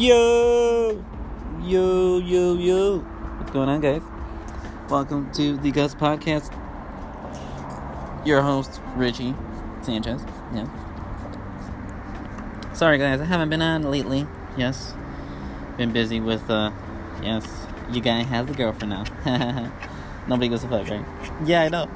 Yo, 0.00 1.04
yo, 1.62 2.16
yo, 2.16 2.54
yo. 2.54 2.98
What's 3.00 3.50
going 3.50 3.68
on, 3.68 3.82
guys? 3.82 4.00
Welcome 4.88 5.30
to 5.32 5.58
the 5.58 5.70
Gus 5.70 5.94
Podcast. 5.94 6.50
Your 8.24 8.40
host, 8.40 8.80
Richie 8.96 9.34
Sanchez. 9.82 10.24
Yeah. 10.54 10.66
Sorry, 12.72 12.96
guys, 12.96 13.20
I 13.20 13.26
haven't 13.26 13.50
been 13.50 13.60
on 13.60 13.90
lately. 13.90 14.26
Yes. 14.56 14.94
Been 15.76 15.92
busy 15.92 16.18
with, 16.18 16.48
uh, 16.48 16.70
yes, 17.22 17.66
you 17.92 18.00
guy 18.00 18.22
has 18.22 18.48
a 18.48 18.54
girlfriend 18.54 18.88
now. 18.88 19.04
Nobody 20.26 20.48
gives 20.48 20.64
a 20.64 20.68
fuck, 20.68 20.88
right? 20.88 21.04
Yeah, 21.44 21.60
I 21.60 21.68
know. 21.68 21.90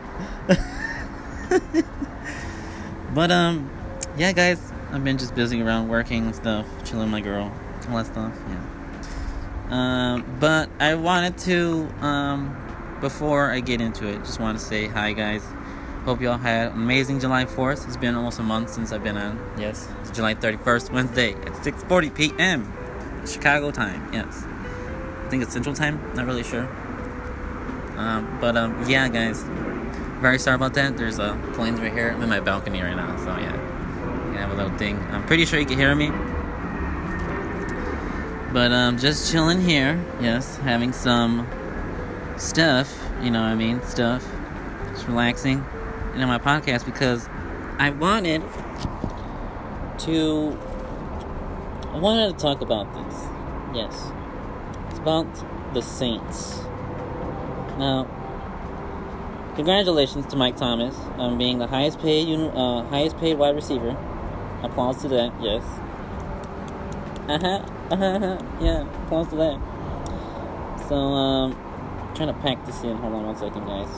but, 3.14 3.30
um, 3.30 3.70
yeah, 4.18 4.32
guys, 4.32 4.60
I've 4.92 5.02
been 5.02 5.16
just 5.16 5.34
busy 5.34 5.62
around 5.62 5.88
working 5.88 6.26
and 6.26 6.36
stuff, 6.36 6.66
chilling 6.84 7.08
my 7.08 7.22
girl, 7.22 7.50
all 7.88 7.96
that 7.96 8.06
stuff, 8.06 8.34
yeah. 8.48 8.84
Um, 9.70 10.36
but 10.40 10.68
I 10.78 10.94
wanted 10.94 11.38
to, 11.38 11.88
um, 12.04 12.56
before 13.00 13.50
I 13.50 13.60
get 13.60 13.80
into 13.80 14.06
it, 14.06 14.18
just 14.18 14.40
want 14.40 14.58
to 14.58 14.64
say 14.64 14.86
hi, 14.86 15.12
guys. 15.12 15.44
Hope 16.04 16.20
y'all 16.20 16.36
had 16.36 16.68
an 16.68 16.74
amazing 16.74 17.20
July 17.20 17.46
4th. 17.46 17.86
It's 17.86 17.96
been 17.96 18.14
almost 18.14 18.38
a 18.38 18.42
month 18.42 18.70
since 18.70 18.92
I've 18.92 19.02
been 19.02 19.16
on. 19.16 19.40
Yes, 19.58 19.88
it's 20.02 20.10
July 20.10 20.34
31st, 20.34 20.92
Wednesday 20.92 21.32
at 21.32 21.52
6:40 21.64 22.14
p.m. 22.14 22.72
Chicago 23.26 23.70
time. 23.70 24.12
Yes, 24.12 24.44
I 24.44 25.28
think 25.30 25.42
it's 25.42 25.52
Central 25.52 25.74
Time. 25.74 25.98
Not 26.14 26.26
really 26.26 26.42
sure. 26.42 26.68
Um, 27.96 28.38
but 28.40 28.56
um, 28.56 28.84
yeah, 28.86 29.08
guys, 29.08 29.42
very 30.20 30.38
sorry 30.38 30.56
about 30.56 30.74
that. 30.74 30.96
There's 30.98 31.18
uh, 31.18 31.36
planes 31.54 31.80
right 31.80 31.92
here. 31.92 32.10
I'm 32.10 32.22
in 32.22 32.28
my 32.28 32.40
balcony 32.40 32.82
right 32.82 32.96
now, 32.96 33.16
so 33.16 33.30
yeah, 33.38 34.32
I 34.34 34.40
have 34.40 34.50
a 34.50 34.54
little 34.54 34.76
thing. 34.76 34.98
I'm 35.10 35.24
pretty 35.26 35.46
sure 35.46 35.58
you 35.58 35.66
can 35.66 35.78
hear 35.78 35.94
me. 35.94 36.08
But 38.54 38.70
um, 38.70 38.98
just 38.98 39.32
chilling 39.32 39.60
here. 39.60 40.00
Yes, 40.20 40.58
having 40.58 40.92
some 40.92 41.44
stuff. 42.36 42.96
You 43.20 43.32
know 43.32 43.40
what 43.40 43.48
I 43.48 43.56
mean? 43.56 43.82
Stuff. 43.82 44.24
Just 44.92 45.08
relaxing. 45.08 45.66
And 46.12 46.22
on 46.22 46.28
my 46.28 46.38
podcast 46.38 46.86
because 46.86 47.28
I 47.80 47.90
wanted 47.90 48.42
to. 49.98 50.56
I 51.88 51.98
wanted 51.98 52.32
to 52.32 52.38
talk 52.40 52.60
about 52.60 52.94
this. 52.94 53.22
Yes, 53.74 54.12
it's 54.88 55.00
about 55.00 55.26
the 55.74 55.82
Saints. 55.82 56.60
Now, 57.76 58.06
congratulations 59.56 60.26
to 60.26 60.36
Mike 60.36 60.56
Thomas 60.56 60.96
on 61.18 61.38
being 61.38 61.58
the 61.58 61.66
highest 61.66 61.98
paid 61.98 62.28
uh, 62.38 62.84
highest 62.84 63.18
paid 63.18 63.36
wide 63.36 63.56
receiver. 63.56 63.96
Applause 64.62 65.02
to 65.02 65.08
that. 65.08 65.32
Yes. 65.42 65.64
Uh 67.28 67.38
huh. 67.40 67.73
Yeah. 68.60 68.82
Applause 69.04 69.28
to 69.28 69.36
that. 69.36 70.88
So 70.88 70.96
um, 70.96 71.52
trying 72.14 72.28
to 72.28 72.40
pack 72.40 72.64
this 72.66 72.82
in. 72.82 72.96
Hold 72.96 73.14
on 73.14 73.26
one 73.26 73.36
second, 73.36 73.64
guys. 73.66 73.88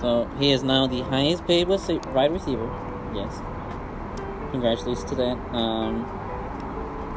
So 0.00 0.28
he 0.38 0.50
is 0.50 0.62
now 0.62 0.86
the 0.86 1.02
highest 1.02 1.46
paid 1.46 1.68
wide 1.68 2.32
receiver. 2.32 2.66
Yes. 3.14 3.40
Congratulations 4.50 5.04
to 5.04 5.14
that. 5.16 5.38
Um, 5.54 6.04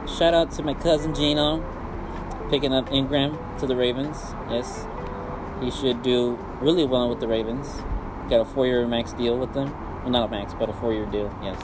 shout 0.07 0.33
out 0.33 0.51
to 0.53 0.63
my 0.63 0.73
cousin 0.75 1.15
Gino 1.15 1.63
picking 2.49 2.73
up 2.73 2.91
Ingram 2.91 3.37
to 3.59 3.67
the 3.67 3.75
Ravens. 3.75 4.17
Yes. 4.49 4.85
He 5.61 5.71
should 5.71 6.03
do 6.03 6.37
really 6.61 6.85
well 6.85 7.09
with 7.09 7.19
the 7.19 7.27
Ravens. 7.27 7.67
Got 8.29 8.41
a 8.41 8.45
four 8.45 8.65
year 8.67 8.85
max 8.87 9.13
deal 9.13 9.37
with 9.37 9.53
them. 9.53 9.71
Well, 10.01 10.09
not 10.09 10.27
a 10.27 10.31
max, 10.31 10.53
but 10.53 10.69
a 10.69 10.73
four 10.73 10.93
year 10.93 11.05
deal. 11.05 11.35
Yes. 11.43 11.61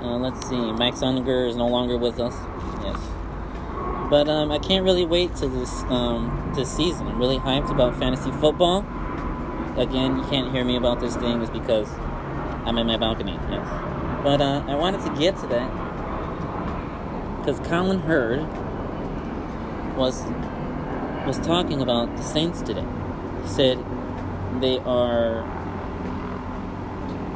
Uh, 0.00 0.16
let's 0.16 0.46
see. 0.48 0.72
Max 0.72 1.02
Unger 1.02 1.46
is 1.46 1.56
no 1.56 1.66
longer 1.66 1.96
with 1.96 2.20
us. 2.20 2.34
Yes. 2.84 3.00
But 4.08 4.28
um, 4.28 4.52
I 4.52 4.58
can't 4.58 4.84
really 4.84 5.04
wait 5.04 5.34
to 5.36 5.48
this 5.48 5.82
um, 5.84 6.52
this 6.54 6.74
season. 6.74 7.08
I'm 7.08 7.18
really 7.18 7.38
hyped 7.38 7.70
about 7.70 7.98
fantasy 7.98 8.30
football. 8.32 8.86
Again, 9.76 10.16
you 10.16 10.24
can't 10.24 10.52
hear 10.52 10.64
me 10.64 10.76
about 10.76 11.00
this 11.00 11.16
thing 11.16 11.42
is 11.42 11.50
because 11.50 11.88
I'm 12.64 12.78
in 12.78 12.86
my 12.86 12.96
balcony. 12.96 13.38
Yes. 13.50 13.66
But 14.22 14.40
uh, 14.40 14.64
I 14.66 14.74
wanted 14.76 15.04
to 15.04 15.18
get 15.18 15.36
to 15.40 15.46
that 15.48 15.68
because 17.40 17.66
Colin 17.68 18.00
Hurd 18.00 18.46
was 19.96 20.22
was 21.26 21.38
talking 21.40 21.82
about 21.82 22.16
the 22.16 22.22
Saints 22.22 22.62
today. 22.62 22.86
He 23.42 23.48
said 23.48 23.84
they 24.60 24.78
are 24.78 25.42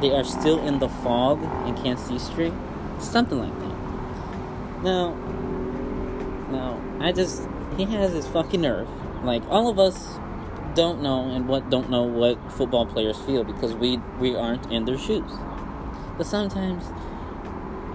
they 0.03 0.11
are 0.11 0.25
still 0.25 0.59
in 0.67 0.79
the 0.79 0.89
fog 0.89 1.41
and 1.65 1.77
can't 1.77 1.97
see 1.97 2.19
straight. 2.19 2.51
Something 2.99 3.39
like 3.39 3.57
that. 3.57 4.83
Now 4.83 5.15
now 6.51 6.81
I 6.99 7.13
just 7.13 7.47
he 7.77 7.85
has 7.85 8.11
his 8.11 8.27
fucking 8.27 8.61
nerve. 8.61 8.89
Like 9.23 9.43
all 9.49 9.69
of 9.69 9.79
us 9.79 10.19
don't 10.75 11.01
know 11.01 11.29
and 11.31 11.47
what 11.47 11.69
don't 11.69 11.89
know 11.89 12.03
what 12.03 12.37
football 12.51 12.85
players 12.85 13.17
feel 13.19 13.45
because 13.45 13.73
we 13.75 13.97
we 14.19 14.35
aren't 14.35 14.69
in 14.69 14.83
their 14.83 14.97
shoes. 14.97 15.31
But 16.17 16.27
sometimes 16.27 16.83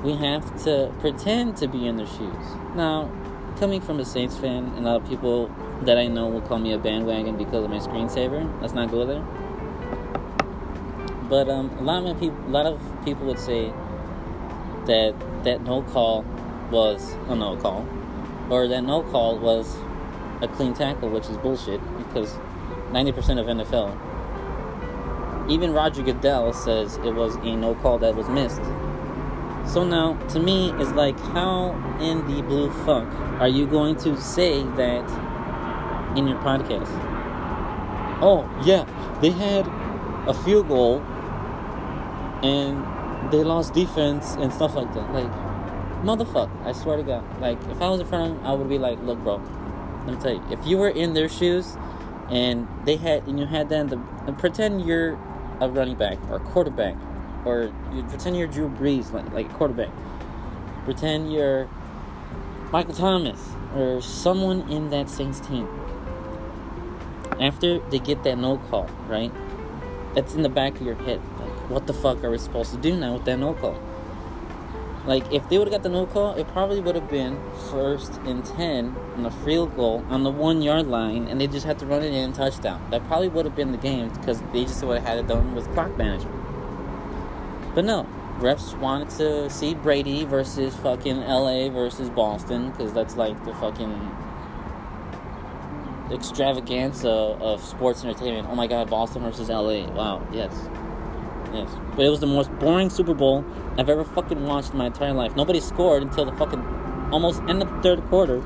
we 0.03 0.15
have 0.17 0.65
to 0.65 0.91
pretend 1.01 1.59
to 1.59 1.69
be 1.69 1.87
in 1.87 1.97
their 1.97 2.07
shoes. 2.07 2.47
Now, 2.75 3.11
coming 3.59 3.81
from 3.81 4.01
a 4.01 4.05
Saints 4.05 4.37
fan, 4.37 4.65
and 4.77 4.87
a 4.87 4.91
lot 4.91 5.03
of 5.03 5.09
people 5.09 5.51
that 5.83 5.99
I 5.99 6.07
know 6.07 6.29
will 6.29 6.41
call 6.41 6.59
me 6.59 6.73
a 6.73 6.79
bandwagon 6.79 7.37
because 7.37 7.65
of 7.65 7.71
my 7.71 7.79
screensaver. 7.79 8.61
Let's 8.63 8.75
not 8.75 8.91
go 8.91 9.05
there. 9.05 9.25
But 11.29 11.49
um, 11.49 11.71
a 11.79 11.83
lot 11.83 12.07
of 12.07 12.19
people, 12.19 12.39
a 12.47 12.49
lot 12.49 12.67
of 12.67 12.81
people 13.05 13.27
would 13.27 13.39
say 13.39 13.73
that 14.87 15.15
that 15.45 15.63
no 15.63 15.83
call 15.83 16.25
was 16.71 17.13
a 17.29 17.35
no 17.35 17.57
call, 17.57 17.87
or 18.51 18.67
that 18.69 18.83
no 18.83 19.03
call 19.03 19.39
was 19.39 19.77
a 20.41 20.49
clean 20.49 20.73
tackle, 20.75 21.11
which 21.11 21.29
is 21.29 21.37
bullshit 21.39 21.81
because 21.99 22.33
90% 22.93 23.39
of 23.39 23.47
NFL, 23.47 23.93
even 25.51 25.73
Roger 25.73 26.03
Goodell 26.03 26.53
says 26.53 26.97
it 26.99 27.15
was 27.15 27.37
a 27.37 27.57
no 27.57 27.75
call 27.77 27.99
that 27.99 28.15
was 28.15 28.29
missed. 28.29 28.63
So 29.71 29.85
now, 29.85 30.15
to 30.29 30.41
me, 30.41 30.73
it's 30.79 30.93
like, 30.93 31.19
how 31.21 31.73
in 32.01 32.27
the 32.27 32.43
blue 32.43 32.71
fuck 32.85 33.07
are 33.39 33.49
you 33.49 33.67
going 33.67 33.97
to 33.97 34.19
say 34.19 34.63
that 34.63 35.05
in 36.17 36.27
your 36.27 36.39
podcast? 36.39 36.89
Oh, 38.23 38.49
yeah, 38.65 38.87
they 39.21 39.31
had 39.31 39.67
a 40.27 40.33
field 40.33 40.69
goal 40.69 41.05
and 42.43 43.33
they 43.33 43.43
lost 43.45 43.75
defense 43.75 44.35
and 44.35 44.53
stuff 44.53 44.75
like 44.75 44.93
that. 44.95 45.13
Like, 45.13 45.31
motherfucker, 46.03 46.65
I 46.65 46.73
swear 46.73 46.97
to 46.97 47.03
God. 47.03 47.41
Like, 47.41 47.63
if 47.71 47.81
I 47.83 47.89
was 47.89 48.01
in 48.01 48.07
front 48.07 48.33
of 48.33 48.37
them, 48.39 48.47
I 48.47 48.53
would 48.55 48.69
be 48.69 48.79
like, 48.79 49.01
look, 49.03 49.19
bro, 49.21 49.37
let 50.07 50.17
me 50.17 50.21
tell 50.21 50.33
you, 50.33 50.43
if 50.51 50.67
you 50.67 50.79
were 50.79 50.89
in 50.89 51.15
their 51.15 51.29
shoes 51.29 51.77
and 52.31 52.69
they 52.85 52.97
had, 52.97 53.27
and 53.27 53.39
you 53.39 53.47
had 53.47 53.69
them, 53.69 53.89
the, 53.89 54.33
pretend 54.35 54.87
you're 54.87 55.19
a 55.61 55.69
running 55.69 55.97
back 55.97 56.19
or 56.31 56.37
a 56.37 56.41
quarterback 56.41 56.95
or 57.45 57.73
you 57.93 58.03
pretend 58.05 58.37
you're 58.37 58.47
Drew 58.47 58.69
Brees, 58.69 59.13
like 59.13 59.33
like 59.33 59.51
a 59.51 59.55
quarterback. 59.55 59.91
Pretend 60.85 61.33
you're 61.33 61.69
Michael 62.71 62.95
Thomas 62.95 63.41
or 63.75 64.01
someone 64.01 64.71
in 64.71 64.91
that 64.91 65.09
Saints 65.09 65.41
team. 65.41 65.69
After 67.41 67.79
they 67.91 67.99
get 67.99 68.25
that 68.25 68.39
no 68.39 68.59
call, 68.71 68.91
right? 69.07 69.33
That's 70.15 70.35
in 70.35 70.43
the 70.43 70.49
back 70.49 70.77
of 70.77 70.83
your 70.83 70.97
head. 70.97 71.21
Like, 71.39 71.48
what 71.69 71.87
the 71.87 71.95
fuck 71.95 72.23
are 72.25 72.31
we 72.31 72.39
supposed 72.39 72.73
to 72.73 72.79
do 72.79 72.97
now 72.97 73.15
with 73.15 73.25
that 73.25 73.39
no 73.39 73.55
call? 73.55 73.81
Like, 75.07 75.33
if 75.33 75.49
they 75.49 75.57
would 75.57 75.69
have 75.69 75.73
got 75.73 75.83
the 75.83 75.89
no 75.89 76.05
call, 76.05 76.35
it 76.35 76.47
probably 76.49 76.81
would 76.81 76.95
have 76.95 77.09
been 77.09 77.41
first 77.71 78.13
and 78.27 78.45
10 78.45 78.95
on 79.17 79.23
the 79.23 79.31
field 79.31 79.75
goal 79.75 80.05
on 80.11 80.23
the 80.23 80.31
one 80.31 80.61
yard 80.61 80.87
line, 80.87 81.27
and 81.29 81.41
they 81.41 81.47
just 81.47 81.65
had 81.65 81.79
to 81.79 81.87
run 81.87 82.03
it 82.03 82.13
in 82.13 82.35
touchdown. 82.35 82.91
That 82.91 83.07
probably 83.07 83.29
would 83.29 83.47
have 83.47 83.57
been 83.57 83.73
the 83.73 83.79
game 83.79 84.11
because 84.11 84.43
they 84.53 84.65
just 84.65 84.85
would 84.85 84.99
have 84.99 85.07
had 85.07 85.19
it 85.19 85.27
done 85.27 85.55
with 85.55 85.73
clock 85.73 85.97
management. 85.97 86.35
But 87.75 87.87
no, 87.87 88.07
refs 88.39 88.79
wanted 88.79 89.09
to 89.17 89.49
see 89.49 89.75
Brady 89.75 90.25
versus 90.25 90.77
fucking 90.77 91.21
LA 91.21 91.71
versus 91.71 92.11
Boston 92.11 92.71
because 92.71 92.93
that's 92.93 93.17
like 93.17 93.43
the 93.45 93.55
fucking 93.55 94.17
extravaganza 96.13 97.09
of 97.09 97.65
sports 97.65 98.05
entertainment. 98.05 98.49
Oh 98.51 98.55
my 98.55 98.67
god, 98.67 98.91
Boston 98.91 99.23
versus 99.23 99.49
LA. 99.49 99.87
Wow, 99.93 100.27
yes. 100.33 100.53
Yes. 101.53 101.71
But 101.97 102.05
it 102.05 102.11
was 102.11 102.21
the 102.21 102.27
most 102.27 102.51
boring 102.59 102.91
Super 102.91 103.15
Bowl 103.15 103.45
I've 103.77 103.89
ever 103.89 104.05
fucking 104.05 104.45
watched 104.45 104.73
in 104.73 104.79
my 104.79 104.87
entire 104.87 105.13
life. 105.13 105.35
Nobody 105.35 105.61
scored 105.61 106.03
until 106.03 106.25
the 106.25 106.33
fucking 106.33 106.63
almost 107.11 107.41
end 107.49 107.63
of 107.63 107.71
the 107.71 107.81
third 107.83 108.03
quarter. 108.09 108.39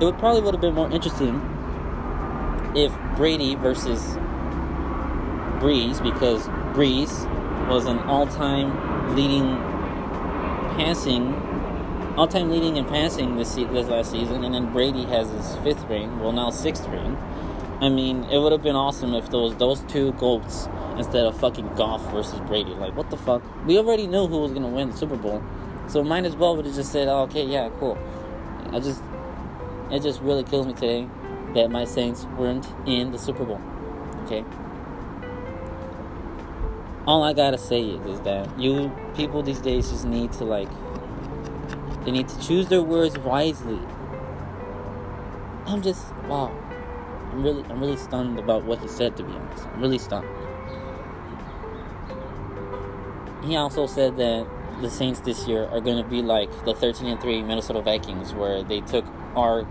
It 0.00 0.04
would 0.04 0.18
probably 0.18 0.42
would 0.42 0.54
have 0.54 0.60
been 0.60 0.74
more 0.74 0.90
interesting 0.90 1.40
if 2.74 2.92
Brady 3.16 3.54
versus 3.54 4.00
Brees, 5.60 6.02
because 6.02 6.46
Brees 6.74 7.28
was 7.68 7.86
an 7.86 7.98
all-time 8.00 9.14
leading 9.14 9.56
passing, 10.76 11.34
all-time 12.16 12.50
leading 12.50 12.76
in 12.76 12.84
passing 12.84 13.36
this 13.36 13.52
se- 13.52 13.64
this 13.64 13.86
last 13.88 14.10
season, 14.10 14.42
and 14.44 14.54
then 14.54 14.72
Brady 14.72 15.04
has 15.04 15.30
his 15.30 15.56
fifth 15.56 15.84
ring, 15.88 16.18
well 16.18 16.32
now 16.32 16.50
sixth 16.50 16.86
ring. 16.88 17.16
I 17.82 17.88
mean, 17.88 18.22
it 18.30 18.38
would 18.38 18.52
have 18.52 18.62
been 18.62 18.76
awesome 18.76 19.12
if 19.12 19.28
those 19.30 19.56
those 19.56 19.80
two 19.88 20.12
goats 20.12 20.68
instead 20.96 21.26
of 21.26 21.36
fucking 21.36 21.74
Goff 21.74 22.00
versus 22.12 22.38
Brady. 22.42 22.74
Like, 22.74 22.96
what 22.96 23.10
the 23.10 23.16
fuck? 23.16 23.42
We 23.66 23.76
already 23.76 24.06
knew 24.06 24.28
who 24.28 24.38
was 24.38 24.52
gonna 24.52 24.68
win 24.68 24.90
the 24.90 24.96
Super 24.96 25.16
Bowl. 25.16 25.42
So 25.88 26.04
might 26.04 26.24
as 26.24 26.36
well 26.36 26.54
would 26.54 26.64
have 26.64 26.76
just 26.76 26.92
said, 26.92 27.08
oh, 27.08 27.22
okay, 27.22 27.44
yeah, 27.44 27.70
cool. 27.80 27.98
I 28.70 28.78
just, 28.78 29.02
it 29.90 30.00
just 30.00 30.20
really 30.20 30.44
kills 30.44 30.68
me 30.68 30.74
today 30.74 31.08
that 31.54 31.72
my 31.72 31.84
Saints 31.84 32.24
weren't 32.38 32.68
in 32.86 33.10
the 33.10 33.18
Super 33.18 33.44
Bowl. 33.44 33.60
Okay? 34.26 34.44
All 37.04 37.24
I 37.24 37.32
gotta 37.32 37.58
say 37.58 37.82
is, 37.82 38.06
is 38.06 38.20
that 38.20 38.60
you 38.60 38.92
people 39.16 39.42
these 39.42 39.60
days 39.60 39.90
just 39.90 40.04
need 40.04 40.30
to, 40.34 40.44
like, 40.44 40.68
they 42.04 42.12
need 42.12 42.28
to 42.28 42.40
choose 42.40 42.68
their 42.68 42.82
words 42.82 43.18
wisely. 43.18 43.80
I'm 45.66 45.82
just, 45.82 46.14
wow. 46.28 46.56
I'm 47.32 47.42
really, 47.42 47.64
I'm 47.64 47.80
really 47.80 47.96
stunned 47.96 48.38
about 48.38 48.64
what 48.64 48.78
he 48.80 48.88
said, 48.88 49.16
to 49.16 49.22
be 49.22 49.32
honest. 49.32 49.66
I'm 49.66 49.80
really 49.80 49.98
stunned. 49.98 50.28
He 53.44 53.56
also 53.56 53.86
said 53.86 54.16
that 54.18 54.46
the 54.82 54.90
Saints 54.90 55.20
this 55.20 55.48
year 55.48 55.64
are 55.66 55.80
going 55.80 56.02
to 56.02 56.08
be 56.08 56.22
like 56.22 56.50
the 56.64 56.74
13 56.74 57.08
and 57.08 57.20
3 57.20 57.42
Minnesota 57.42 57.80
Vikings, 57.80 58.34
where 58.34 58.62
they 58.62 58.80
took 58.80 59.04
our 59.34 59.66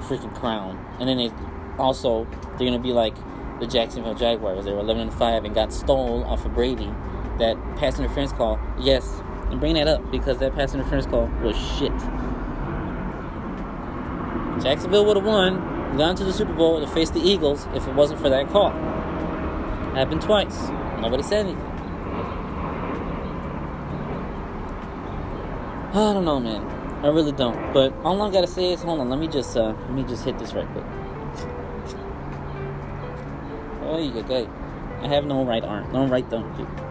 freaking 0.00 0.34
crown, 0.34 0.78
and 0.98 1.08
then 1.08 1.16
they 1.16 1.30
also 1.78 2.24
they're 2.24 2.58
going 2.58 2.72
to 2.72 2.78
be 2.78 2.92
like 2.92 3.14
the 3.60 3.66
Jacksonville 3.66 4.14
Jaguars. 4.14 4.64
They 4.64 4.72
were 4.72 4.80
11 4.80 5.08
and 5.08 5.14
5 5.14 5.44
and 5.44 5.54
got 5.54 5.72
stole 5.72 6.24
off 6.24 6.44
of 6.44 6.54
Brady. 6.54 6.90
That 7.38 7.56
pass 7.76 7.98
interference 7.98 8.32
call, 8.32 8.60
yes, 8.78 9.22
and 9.50 9.58
bring 9.60 9.74
that 9.74 9.88
up 9.88 10.10
because 10.10 10.38
that 10.38 10.54
pass 10.54 10.74
interference 10.74 11.06
call 11.06 11.26
was 11.42 11.56
shit. 11.78 11.92
Jacksonville 14.62 15.06
would 15.06 15.16
have 15.16 15.24
won, 15.24 15.56
gone 15.96 16.16
to 16.16 16.24
the 16.24 16.32
Super 16.32 16.52
Bowl 16.52 16.80
to 16.80 16.86
face 16.86 17.10
the 17.10 17.20
Eagles 17.20 17.66
if 17.74 17.86
it 17.86 17.94
wasn't 17.94 18.20
for 18.20 18.28
that 18.28 18.48
call. 18.48 18.70
Happened 19.94 20.22
twice. 20.22 20.68
Nobody 21.00 21.22
said 21.22 21.46
anything. 21.46 21.66
I 25.92 26.12
don't 26.12 26.24
know, 26.24 26.38
man. 26.38 26.64
I 27.04 27.08
really 27.08 27.32
don't. 27.32 27.72
But 27.72 27.92
all 28.04 28.22
I 28.22 28.30
gotta 28.30 28.46
say 28.46 28.72
is, 28.72 28.82
hold 28.82 29.00
on. 29.00 29.10
Let 29.10 29.18
me 29.18 29.26
just, 29.26 29.56
uh, 29.56 29.74
let 29.74 29.90
me 29.90 30.04
just 30.04 30.24
hit 30.24 30.38
this 30.38 30.52
right 30.52 30.68
quick. 30.68 30.84
Oh, 33.82 33.98
you 33.98 34.12
okay? 34.20 34.46
I 35.02 35.08
have 35.08 35.24
no 35.24 35.44
right 35.44 35.64
arm, 35.64 35.90
no 35.92 36.06
right 36.06 36.28
thumb. 36.30 36.54
Dude. 36.56 36.89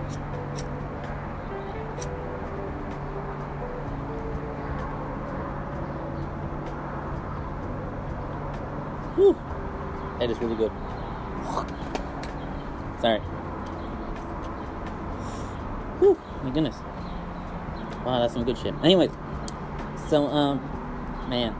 Sorry. 13.01 13.19
Whew, 15.99 16.19
my 16.43 16.49
goodness. 16.49 16.75
Wow, 18.05 18.19
that's 18.19 18.33
some 18.33 18.43
good 18.43 18.57
shit. 18.57 18.73
Anyways, 18.83 19.11
so 20.09 20.27
um, 20.27 20.59
man, 21.29 21.53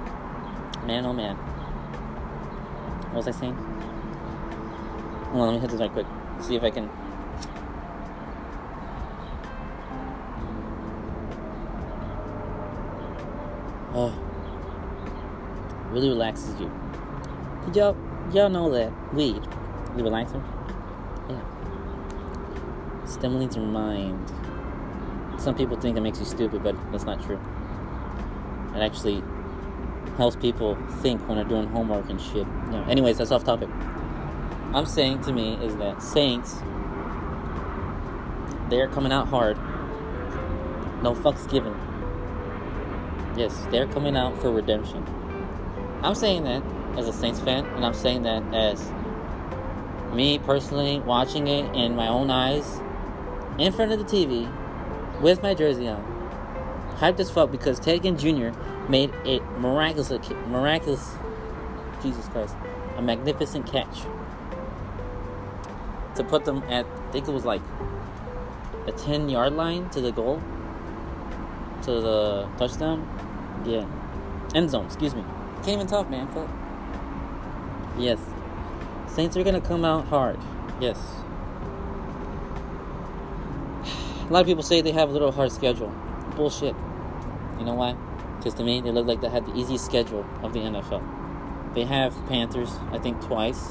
man, 0.86 1.06
oh 1.06 1.14
man, 1.14 1.36
what 3.08 3.26
was 3.26 3.28
I 3.28 3.32
saying? 3.40 3.56
Hold 5.32 5.42
on, 5.42 5.48
let 5.48 5.54
me 5.54 5.60
hit 5.60 5.70
this 5.70 5.80
right 5.80 5.92
quick. 5.92 6.08
See 6.42 6.56
if 6.56 6.64
I 6.64 6.72
can. 6.72 6.90
Oh, 13.94 14.14
really 15.92 16.10
relaxes 16.10 16.60
you. 16.60 16.72
Did 17.66 17.76
y'all 17.76 17.98
y'all 18.34 18.50
know 18.50 18.70
that 18.72 18.92
weed, 19.14 19.42
the 19.96 20.04
relaxer? 20.04 20.59
Stimulates 23.20 23.58
your 23.58 23.66
mind. 23.66 24.32
Some 25.38 25.54
people 25.56 25.78
think 25.78 25.98
it 25.98 26.02
makes 26.02 26.20
you 26.20 26.26
stupid, 26.26 26.64
but 26.64 26.76
that's 26.92 27.04
not 27.04 27.22
true. 27.22 27.40
It 28.76 28.80
actually 28.80 29.22
helps 30.16 30.38
people 30.38 30.78
think 31.02 31.28
when 31.28 31.38
they're 31.38 31.46
doing 31.46 31.68
homework 31.68 32.10
and 32.10 32.20
shit. 32.20 32.48
Anyways, 32.88 33.18
that's 33.18 33.32
off 33.32 33.44
topic. 33.44 33.70
I'm 34.74 34.86
saying 34.86 35.22
to 35.24 35.34
me 35.34 35.56
is 35.56 35.76
that 35.78 36.02
Saints, 36.02 36.56
they're 38.70 38.88
coming 38.88 39.12
out 39.12 39.28
hard. 39.28 39.58
No 41.04 41.14
fucks 41.14 41.50
given. 41.50 41.76
Yes, 43.36 43.66
they're 43.72 43.88
coming 43.88 44.16
out 44.16 44.40
for 44.42 44.52
redemption. 44.52 45.04
I'm 46.04 46.16
saying 46.16 46.44
that 46.44 46.64
as 46.98 47.08
a 47.08 47.14
Saints 47.14 47.40
fan, 47.40 47.66
and 47.66 47.86
I'm 47.86 47.94
saying 47.94 48.24
that 48.24 48.44
as 48.54 48.92
me 50.14 50.40
personally 50.40 51.00
watching 51.00 51.48
it 51.48 51.76
in 51.76 51.96
my 51.96 52.08
own 52.08 52.30
eyes, 52.30 52.80
in 53.60 53.74
front 53.74 53.92
of 53.92 54.00
the 54.00 54.06
TV, 54.06 54.50
with 55.22 55.44
my 55.44 55.54
jersey 55.54 55.88
on. 55.88 56.04
Hyped 56.98 57.20
as 57.20 57.30
fuck 57.30 57.52
because 57.52 57.80
Ted 57.80 58.04
Ginn 58.04 58.18
Jr. 58.18 58.58
made 58.90 59.12
a 59.26 59.40
miraculous, 59.60 60.10
miraculous, 60.48 61.12
Jesus 62.02 62.28
Christ, 62.28 62.56
a 62.98 63.02
magnificent 63.02 63.66
catch 63.66 64.06
to 66.16 66.24
put 66.24 66.46
them 66.46 66.64
at, 66.64 66.86
I 66.86 67.12
think 67.12 67.28
it 67.28 67.32
was 67.32 67.46
like 67.46 67.62
a 68.88 68.92
10 68.92 69.30
yard 69.30 69.54
line 69.54 69.90
to 69.92 70.02
the 70.02 70.12
goal, 70.12 70.42
to 71.84 71.92
the 72.02 72.50
touchdown. 72.58 73.08
Yeah. 73.66 73.86
End 74.56 74.70
zone, 74.70 74.86
excuse 74.86 75.16
me. 75.16 75.24
Can't 75.64 75.70
even 75.70 75.88
talk, 75.88 76.10
man. 76.10 76.28
Fuck. 76.30 76.50
Yes. 77.98 78.20
Saints 79.08 79.36
are 79.38 79.44
gonna 79.44 79.62
come 79.62 79.86
out 79.86 80.06
hard. 80.06 80.40
Yes. 80.80 80.98
A 84.30 84.32
lot 84.32 84.42
of 84.42 84.46
people 84.46 84.62
say 84.62 84.82
they 84.82 84.92
have 84.92 85.10
a 85.10 85.12
little 85.12 85.32
hard 85.32 85.52
schedule. 85.52 85.92
Bullshit. 86.36 86.76
You 87.58 87.66
know 87.66 87.74
why? 87.74 87.96
Because 88.38 88.54
to 88.54 88.64
me, 88.64 88.80
they 88.80 88.92
look 88.92 89.08
like 89.08 89.22
they 89.22 89.30
had 89.30 89.44
the 89.48 89.56
easiest 89.56 89.86
schedule 89.86 90.24
of 90.44 90.54
the 90.54 90.60
NFL. 90.60 91.04
They 91.74 91.84
have 91.84 92.14
Panthers, 92.28 92.70
I 92.92 93.00
think, 93.00 93.20
twice. 93.26 93.70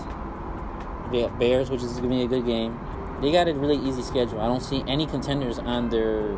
They 1.12 1.22
got 1.22 1.38
Bears, 1.38 1.70
which 1.70 1.82
is 1.84 1.92
going 2.00 2.10
to 2.10 2.16
be 2.16 2.22
a 2.22 2.26
good 2.26 2.44
game. 2.44 2.76
They 3.22 3.30
got 3.30 3.46
a 3.46 3.54
really 3.54 3.76
easy 3.88 4.02
schedule. 4.02 4.40
I 4.40 4.48
don't 4.48 4.60
see 4.60 4.82
any 4.88 5.06
contenders 5.06 5.60
on 5.60 5.90
their 5.90 6.32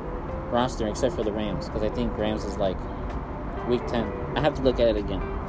roster 0.52 0.86
except 0.86 1.14
for 1.16 1.24
the 1.24 1.32
Rams, 1.32 1.68
because 1.68 1.82
I 1.82 1.88
think 1.88 2.16
Rams 2.18 2.44
is 2.44 2.58
like 2.58 2.76
week 3.68 3.86
10. 3.86 4.36
I 4.36 4.40
have 4.40 4.52
to 4.56 4.62
look 4.62 4.78
at 4.80 4.88
it 4.88 4.96
again. 4.98 5.39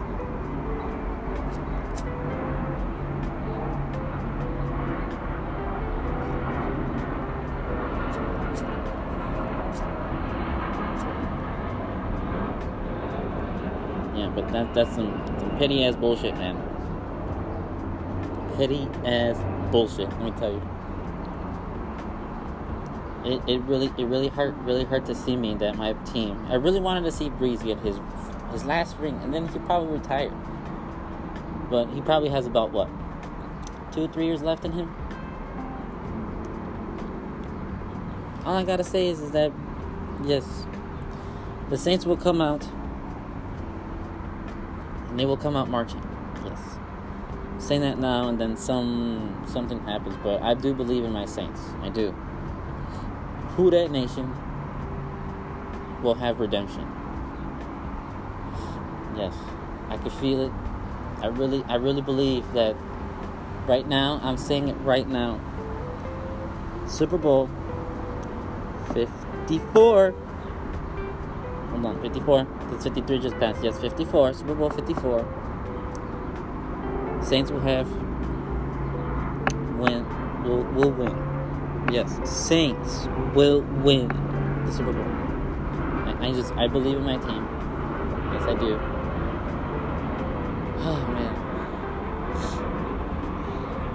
That's 14.73 14.95
some, 14.95 15.23
some 15.39 15.57
petty 15.57 15.85
ass 15.85 15.95
bullshit, 15.95 16.35
man. 16.35 16.55
Petty 18.55 18.87
ass 19.05 19.37
bullshit. 19.71 20.09
Let 20.09 20.21
me 20.21 20.31
tell 20.31 20.51
you. 20.51 20.61
It, 23.23 23.41
it 23.47 23.61
really 23.63 23.91
it 23.97 24.05
really 24.05 24.29
hurt 24.29 24.55
really 24.63 24.83
hurt 24.83 25.05
to 25.05 25.13
see 25.13 25.35
me 25.35 25.53
that 25.55 25.77
my 25.77 25.93
team. 26.11 26.43
I 26.49 26.55
really 26.55 26.79
wanted 26.79 27.03
to 27.03 27.11
see 27.11 27.29
Brees 27.29 27.63
get 27.63 27.77
his 27.79 27.99
his 28.51 28.65
last 28.65 28.97
ring, 28.97 29.19
and 29.21 29.33
then 29.33 29.47
he 29.47 29.59
probably 29.59 29.93
retire. 29.93 30.31
But 31.69 31.89
he 31.89 32.01
probably 32.01 32.29
has 32.29 32.47
about 32.47 32.71
what 32.71 32.89
two 33.91 34.07
three 34.07 34.25
years 34.25 34.41
left 34.41 34.65
in 34.65 34.71
him. 34.71 34.93
All 38.43 38.55
I 38.55 38.63
gotta 38.63 38.83
say 38.83 39.07
is, 39.07 39.19
is 39.21 39.31
that 39.31 39.51
yes, 40.25 40.65
the 41.69 41.77
Saints 41.77 42.05
will 42.05 42.17
come 42.17 42.41
out 42.41 42.67
and 45.11 45.19
they 45.19 45.25
will 45.25 45.37
come 45.37 45.55
out 45.55 45.69
marching. 45.69 46.01
Yes. 46.43 46.59
Saying 47.59 47.81
that 47.81 47.99
now 47.99 48.29
and 48.29 48.39
then 48.39 48.57
some 48.57 49.43
something 49.45 49.79
happens, 49.81 50.15
but 50.23 50.41
I 50.41 50.55
do 50.55 50.73
believe 50.73 51.03
in 51.03 51.11
my 51.11 51.25
Saints. 51.25 51.61
I 51.83 51.89
do. 51.89 52.11
Who 53.55 53.69
that 53.69 53.91
nation 53.91 54.33
will 56.01 56.15
have 56.15 56.39
redemption. 56.39 56.87
Yes. 59.15 59.35
I 59.89 59.97
can 59.97 60.09
feel 60.09 60.41
it. 60.41 60.51
I 61.21 61.27
really 61.27 61.63
I 61.67 61.75
really 61.75 62.01
believe 62.01 62.51
that 62.53 62.75
right 63.67 63.87
now, 63.87 64.19
I'm 64.23 64.37
saying 64.37 64.69
it 64.69 64.77
right 64.77 65.07
now. 65.07 65.39
Super 66.87 67.17
Bowl 67.17 67.49
54 68.93 70.15
Hold 71.71 71.85
on, 71.85 72.01
54. 72.01 72.60
That's 72.71 72.83
53 72.85 73.19
just 73.19 73.37
passed. 73.37 73.61
Yes, 73.63 73.77
54. 73.79 74.33
Super 74.33 74.55
Bowl 74.55 74.69
54. 74.69 75.25
Saints 77.21 77.51
will 77.51 77.59
have 77.59 77.87
win. 79.77 80.05
Will 80.43 80.63
will 80.73 80.91
win. 80.91 81.15
Yes, 81.91 82.17
Saints 82.29 83.07
will 83.35 83.61
win 83.83 84.07
the 84.65 84.71
Super 84.71 84.93
Bowl. 84.93 85.03
I, 85.03 86.15
I 86.21 86.31
just 86.31 86.53
I 86.53 86.67
believe 86.67 86.97
in 86.97 87.03
my 87.03 87.17
team. 87.17 87.47
Yes, 88.33 88.43
I 88.43 88.55
do. 88.55 88.79
Oh 90.83 91.07
man. 91.13 91.35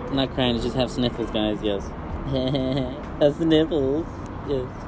I'm 0.09 0.17
not 0.17 0.35
crying. 0.35 0.57
I 0.57 0.61
just 0.61 0.77
have 0.77 0.91
sniffles, 0.91 1.31
guys. 1.31 1.63
Yes. 1.63 1.83
sniffles. 3.37 4.07
Yes. 4.47 4.86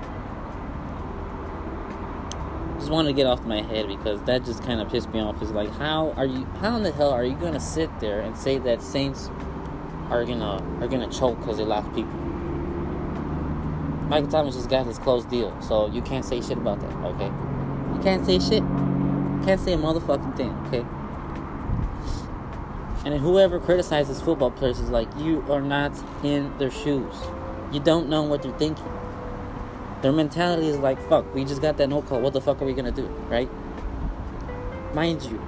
Just 2.89 2.95
wanted 2.95 3.09
to 3.11 3.15
get 3.15 3.27
off 3.27 3.45
my 3.45 3.61
head 3.61 3.87
because 3.87 4.19
that 4.23 4.47
just 4.47 4.63
kind 4.65 4.81
of 4.81 4.89
pissed 4.89 5.11
me 5.11 5.21
off. 5.21 5.43
Is 5.43 5.51
like, 5.51 5.71
how 5.73 6.15
are 6.17 6.25
you? 6.25 6.47
How 6.63 6.75
in 6.75 6.83
the 6.83 6.91
hell 6.91 7.11
are 7.11 7.23
you 7.23 7.35
gonna 7.35 7.61
sit 7.61 7.91
there 8.01 8.21
and 8.21 8.35
say 8.35 8.57
that 8.61 8.81
Saints 8.81 9.29
are 10.09 10.25
gonna 10.25 10.57
are 10.81 10.89
gonna 10.89 11.11
choke 11.13 11.39
because 11.39 11.59
they 11.59 11.65
lost 11.65 11.95
people? 11.95 12.15
Michael 14.09 14.31
Thomas 14.31 14.55
just 14.55 14.71
got 14.71 14.87
his 14.87 14.99
closed 14.99 15.29
deal, 15.29 15.55
so 15.61 15.91
you 15.91 16.01
can't 16.01 16.25
say 16.25 16.41
shit 16.41 16.57
about 16.57 16.81
that, 16.81 16.91
okay? 17.05 17.27
You 17.95 18.01
can't 18.03 18.25
say 18.25 18.39
shit. 18.39 18.63
can't 19.45 19.61
say 19.61 19.75
a 19.75 19.77
motherfucking 19.77 20.35
thing, 20.35 20.55
okay? 20.69 20.87
And 23.05 23.21
whoever 23.21 23.61
criticizes 23.61 24.23
football 24.23 24.51
players 24.51 24.81
is 24.81 24.89
like, 24.89 25.09
you 25.19 25.45
are 25.51 25.61
not 25.61 25.93
in 26.25 26.57
their 26.57 26.71
shoes. 26.71 27.15
You 27.71 27.81
don't 27.81 28.09
know 28.09 28.23
what 28.23 28.43
they're 28.43 28.57
thinking. 28.57 28.98
Their 30.03 30.13
mentality 30.13 30.69
is 30.69 30.79
like, 30.79 31.01
fuck, 31.09 31.35
we 31.35 31.45
just 31.45 31.61
got 31.61 31.77
that 31.79 31.89
no 31.89 32.03
call. 32.03 32.21
What 32.21 32.33
the 32.33 32.41
fuck 32.41 32.63
are 32.63 32.65
we 32.65 32.73
gonna 32.73 32.93
do, 32.93 33.07
right? 33.29 33.51
Mind 34.95 35.23
you, 35.25 35.43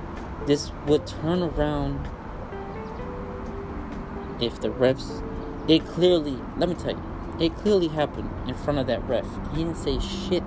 this 0.46 0.72
would 0.86 1.06
turn 1.06 1.42
around 1.42 2.08
if 4.40 4.60
the 4.60 4.68
refs. 4.70 5.24
It 5.68 5.86
clearly, 5.86 6.36
let 6.56 6.68
me 6.68 6.74
tell 6.74 6.92
you, 6.92 7.02
it 7.38 7.54
clearly 7.56 7.88
happened 7.88 8.28
in 8.48 8.54
front 8.54 8.80
of 8.80 8.86
that 8.88 9.06
ref. 9.08 9.26
He 9.52 9.62
didn't 9.62 9.76
say 9.76 9.98
shit. 10.00 10.42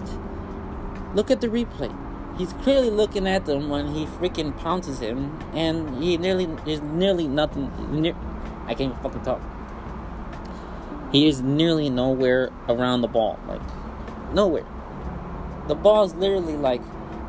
Look 1.15 1.31
at 1.31 1.39
the 1.39 1.47
replay. 1.47 1.95
He's 2.37 2.51
clearly 2.53 2.89
looking 2.89 3.27
at 3.27 3.45
them 3.45 3.69
when 3.69 3.93
he 3.93 4.05
freaking 4.05 4.57
pounces 4.57 4.99
him, 4.99 5.39
and 5.53 6.03
he 6.03 6.17
nearly 6.17 6.49
is 6.65 6.81
nearly 6.81 7.27
nothing. 7.27 7.71
Near, 8.01 8.15
I 8.65 8.73
can't 8.73 8.91
even 8.91 8.97
fucking 8.97 9.21
talk. 9.21 9.41
He 11.11 11.27
is 11.27 11.41
nearly 11.41 11.89
nowhere 11.89 12.51
around 12.67 13.01
the 13.01 13.07
ball, 13.07 13.39
like 13.47 13.61
nowhere. 14.33 14.65
The 15.67 15.75
ball 15.75 16.03
is 16.03 16.13
literally 16.15 16.57
like 16.57 16.81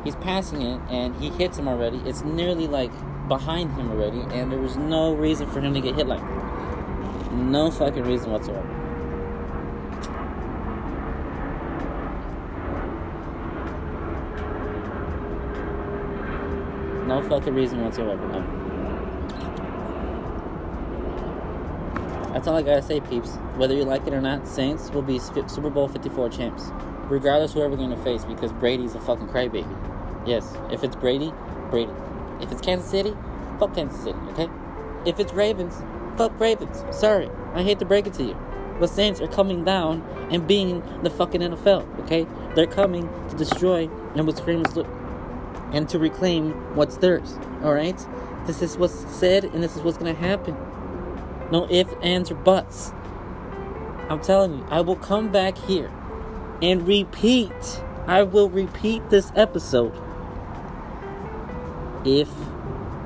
he's 0.03 0.15
passing 0.17 0.61
it 0.61 0.81
and 0.89 1.15
he 1.15 1.29
hits 1.29 1.57
him 1.57 1.67
already. 1.67 1.97
It's 2.05 2.23
nearly 2.23 2.67
like 2.67 2.91
behind 3.27 3.71
him 3.73 3.91
already, 3.91 4.21
and 4.21 4.51
there 4.51 4.59
was 4.59 4.75
no 4.75 5.13
reason 5.13 5.49
for 5.49 5.59
him 5.61 5.73
to 5.73 5.81
get 5.81 5.95
hit 5.95 6.07
like 6.07 6.21
that. 6.21 7.33
No 7.33 7.71
fucking 7.71 8.03
reason 8.03 8.31
whatsoever. 8.31 8.67
No 17.07 17.21
fucking 17.29 17.53
reason 17.53 17.83
whatsoever. 17.83 18.27
No. 18.27 18.65
That's 22.33 22.47
all 22.47 22.57
I 22.57 22.63
gotta 22.63 22.81
say, 22.81 22.99
peeps. 22.99 23.35
Whether 23.55 23.75
you 23.75 23.85
like 23.85 24.05
it 24.07 24.13
or 24.13 24.21
not, 24.21 24.47
Saints 24.47 24.89
will 24.91 25.01
be 25.01 25.19
Super 25.19 25.69
Bowl 25.69 25.87
54 25.87 26.29
champs. 26.29 26.71
Regardless 27.09 27.53
whoever 27.53 27.71
we're 27.71 27.77
gonna 27.77 28.03
face, 28.03 28.25
because 28.25 28.51
Brady's 28.53 28.95
a 28.95 28.99
fucking 28.99 29.27
crybaby. 29.27 29.65
Yes, 30.25 30.55
if 30.71 30.83
it's 30.83 30.95
Brady, 30.95 31.31
Brady. 31.69 31.91
If 32.41 32.51
it's 32.51 32.61
Kansas 32.61 32.89
City, 32.89 33.15
fuck 33.59 33.75
Kansas 33.75 34.01
City, 34.01 34.17
okay? 34.29 34.49
If 35.05 35.19
it's 35.19 35.33
Ravens, 35.33 35.75
fuck 36.17 36.37
Ravens. 36.39 36.83
Sorry, 36.91 37.29
I 37.53 37.61
hate 37.61 37.79
to 37.79 37.85
break 37.85 38.07
it 38.07 38.13
to 38.15 38.23
you. 38.23 38.37
But 38.79 38.89
Saints 38.89 39.21
are 39.21 39.27
coming 39.27 39.63
down 39.63 40.01
and 40.31 40.47
being 40.47 40.83
the 41.03 41.09
fucking 41.09 41.41
NFL, 41.41 41.85
okay? 42.01 42.25
They're 42.55 42.67
coming 42.67 43.07
to 43.29 43.35
destroy 43.35 43.89
and 44.15 44.25
what's 44.25 44.39
famous 44.39 44.75
and 45.71 45.87
to 45.89 45.99
reclaim 45.99 46.51
what's 46.75 46.97
theirs. 46.97 47.37
Alright? 47.63 48.05
This 48.47 48.61
is 48.61 48.77
what's 48.77 49.09
said 49.15 49.45
and 49.45 49.63
this 49.63 49.75
is 49.75 49.81
what's 49.81 49.97
gonna 49.97 50.13
happen. 50.13 50.55
No 51.51 51.67
ifs, 51.69 51.93
ands, 52.01 52.31
or 52.31 52.35
buts. 52.35 52.91
I'm 54.09 54.21
telling 54.21 54.57
you, 54.57 54.65
I 54.69 54.81
will 54.81 54.95
come 54.95 55.31
back 55.31 55.57
here 55.57 55.91
and 56.61 56.87
repeat. 56.87 57.81
I 58.07 58.23
will 58.23 58.49
repeat 58.49 59.09
this 59.09 59.31
episode 59.35 59.93
if 62.05 62.29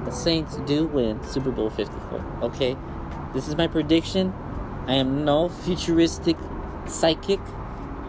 the 0.05 0.11
Saints 0.11 0.57
do 0.65 0.85
win 0.85 1.23
Super 1.23 1.51
Bowl 1.51 1.69
54. 1.69 2.25
Okay? 2.43 2.75
This 3.33 3.47
is 3.47 3.55
my 3.55 3.67
prediction. 3.67 4.33
I 4.87 4.95
am 4.95 5.23
no 5.23 5.49
futuristic 5.49 6.35
psychic, 6.85 7.39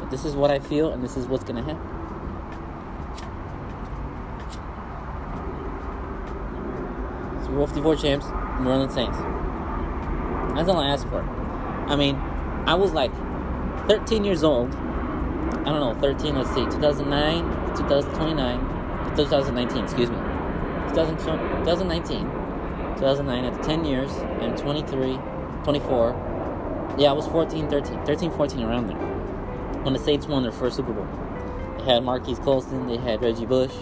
but 0.01 0.11
this 0.11 0.25
is 0.25 0.35
what 0.35 0.51
I 0.51 0.59
feel 0.59 0.93
and 0.93 1.03
this 1.03 1.17
is 1.17 1.27
what's 1.27 1.45
going 1.45 1.57
to 1.57 1.63
happen. 1.63 1.87
Super 7.45 7.55
Bowl 7.55 7.67
54 7.67 7.97
champs, 7.97 8.27
New 8.61 8.69
Orleans 8.69 8.95
Saints. 8.95 9.19
That's 10.55 10.69
all 10.69 10.81
I 10.81 10.89
asked 10.89 11.09
for. 11.09 11.23
I 11.23 11.97
mean, 11.97 12.17
I 12.67 12.75
was 12.75 12.93
like 12.93 13.13
13 13.89 14.25
years 14.25 14.43
old 14.43 14.75
I 15.51 15.65
don't 15.65 15.81
know, 15.81 15.95
13, 16.01 16.35
let's 16.37 16.49
see, 16.51 16.65
2009, 16.65 17.77
2029, 17.77 19.17
2019, 19.17 19.85
excuse 19.85 20.11
me. 20.11 20.17
2019, 20.89 22.21
2009, 22.97 23.45
at 23.45 23.63
10 23.63 23.85
years, 23.85 24.11
and 24.41 24.57
23, 24.57 25.19
24. 25.65 26.97
Yeah, 26.99 27.11
I 27.11 27.13
was 27.13 27.27
14, 27.27 27.69
13, 27.69 28.05
13, 28.07 28.31
14, 28.33 28.63
around 28.63 28.89
there. 28.89 28.97
When 29.83 29.93
the 29.93 29.99
Saints 29.99 30.27
won 30.27 30.43
their 30.43 30.53
first 30.53 30.77
Super 30.77 30.93
Bowl. 30.93 31.07
They 31.79 31.85
had 31.85 32.05
Marques 32.05 32.39
Colston, 32.41 32.87
they 32.87 32.97
had 32.97 33.23
Reggie 33.23 33.47
Bush, 33.47 33.73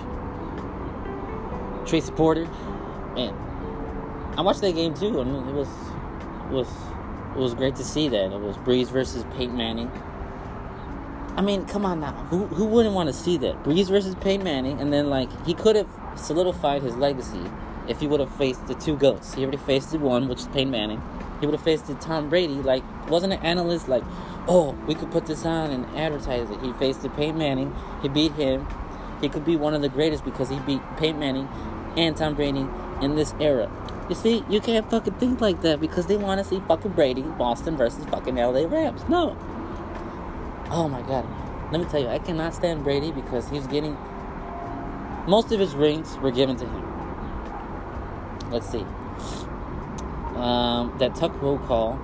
Tracy 1.87 2.13
Porter, 2.13 2.49
and 3.17 3.35
I 4.39 4.43
watched 4.43 4.61
that 4.61 4.75
game 4.75 4.95
too, 4.95 5.21
and 5.21 5.49
it 5.49 5.55
was, 5.55 5.69
it 5.69 6.53
was, 6.53 6.69
it 7.35 7.39
was 7.39 7.55
great 7.55 7.77
to 7.77 7.85
see 7.85 8.09
that. 8.09 8.33
It 8.33 8.41
was 8.41 8.57
Brees 8.59 8.89
versus 8.89 9.25
Peyton 9.37 9.57
Manning. 9.57 9.91
I 11.39 11.41
mean, 11.41 11.67
come 11.67 11.87
on 11.87 12.01
now. 12.01 12.15
Who 12.31 12.47
who 12.47 12.65
wouldn't 12.65 12.97
want 12.97 13.09
to 13.09 13.13
see 13.13 13.37
that? 13.37 13.63
Brees 13.63 13.89
versus 13.89 14.17
Peyton 14.17 14.43
Manning, 14.43 14.81
and 14.81 14.93
then 14.93 15.09
like 15.09 15.31
he 15.47 15.55
could 15.55 15.77
have 15.77 15.87
solidified 16.17 16.83
his 16.83 16.97
legacy 16.97 17.49
if 17.87 18.01
he 18.01 18.09
would 18.09 18.19
have 18.19 18.35
faced 18.35 18.67
the 18.67 18.75
two 18.75 18.97
goats. 18.97 19.35
He 19.35 19.43
already 19.43 19.57
faced 19.59 19.93
the 19.93 20.01
one, 20.01 20.27
which 20.27 20.41
is 20.41 20.49
Peyton 20.49 20.73
Manning. 20.73 21.01
He 21.39 21.47
would 21.47 21.55
have 21.55 21.63
faced 21.63 21.87
the 21.87 21.95
Tom 21.95 22.29
Brady. 22.29 22.55
Like, 22.55 22.83
wasn't 23.09 23.35
an 23.35 23.41
analyst 23.45 23.89
like, 23.89 24.03
oh, 24.49 24.73
we 24.89 24.97
could 24.97 25.13
put 25.13 25.27
this 25.27 25.47
on 25.47 25.71
and 25.71 25.87
advertise 25.97 26.51
it. 26.51 26.61
He 26.61 26.73
faced 26.73 27.03
the 27.03 27.09
Peyton 27.11 27.39
Manning. 27.39 27.73
He 28.03 28.09
beat 28.09 28.33
him. 28.33 28.67
He 29.21 29.29
could 29.29 29.45
be 29.45 29.55
one 29.55 29.75
of 29.75 29.81
the 29.81 29.89
greatest 29.89 30.25
because 30.25 30.49
he 30.49 30.59
beat 30.59 30.83
Peyton 30.97 31.21
Manning 31.21 31.49
and 31.97 32.17
Tom 32.17 32.35
Brady 32.35 32.67
in 33.01 33.15
this 33.15 33.33
era. 33.39 33.71
You 34.09 34.17
see, 34.17 34.45
you 34.51 34.61
can't 34.61 34.91
fucking 34.91 35.15
think 35.15 35.41
like 35.41 35.63
that 35.63 35.81
because 35.81 36.09
they 36.09 36.17
want 36.17 36.43
to 36.43 36.45
see 36.45 36.61
fucking 36.67 36.93
Brady, 36.93 37.23
Boston 37.23 37.77
versus 37.77 38.05
fucking 38.07 38.35
LA 38.35 38.67
Rams. 38.67 39.09
No. 39.09 39.37
Oh 40.71 40.89
my 40.89 41.03
god. 41.03 41.27
Let 41.73 41.81
me 41.81 41.87
tell 41.87 42.01
you, 42.01 42.09
I 42.09 42.19
cannot 42.19 42.55
stand 42.55 42.85
Brady 42.85 43.13
because 43.13 43.49
he's 43.49 43.67
getting 43.67 43.97
most 45.27 45.53
of 45.53 45.61
his 45.61 45.75
rings 45.75 46.17
were 46.19 46.31
given 46.31 46.57
to 46.57 46.67
him. 46.67 48.51
Let's 48.51 48.69
see. 48.69 48.85
Um, 50.37 50.95
that 50.99 51.15
tuck 51.15 51.41
rule 51.43 51.59
call, 51.59 51.99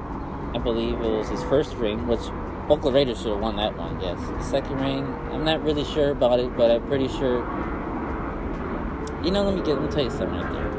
I 0.54 0.59
believe 0.59 0.94
it 0.94 1.11
was 1.11 1.28
his 1.28 1.42
first 1.44 1.75
ring, 1.76 2.06
which 2.06 2.21
Oakland 2.68 2.94
Raiders 2.94 3.18
should 3.18 3.33
have 3.33 3.40
won 3.40 3.56
that 3.56 3.76
one, 3.78 4.00
yes. 4.00 4.18
The 4.18 4.42
second 4.42 4.80
ring, 4.80 5.04
I'm 5.33 5.44
not 5.44 5.62
really 5.62 5.85
sure 5.85 6.11
about 6.11 6.40
it, 6.40 6.54
but 6.56 6.71
I'm 6.71 6.87
pretty 6.87 7.09
sure. 7.09 7.38
You 9.25 9.30
know, 9.30 9.42
let 9.42 9.54
me 9.54 9.62
get 9.62 9.80
let 9.80 9.83
me 9.83 9.88
tell 9.90 10.04
you 10.04 10.11
something 10.11 10.38
right 10.38 10.52
there 10.52 10.73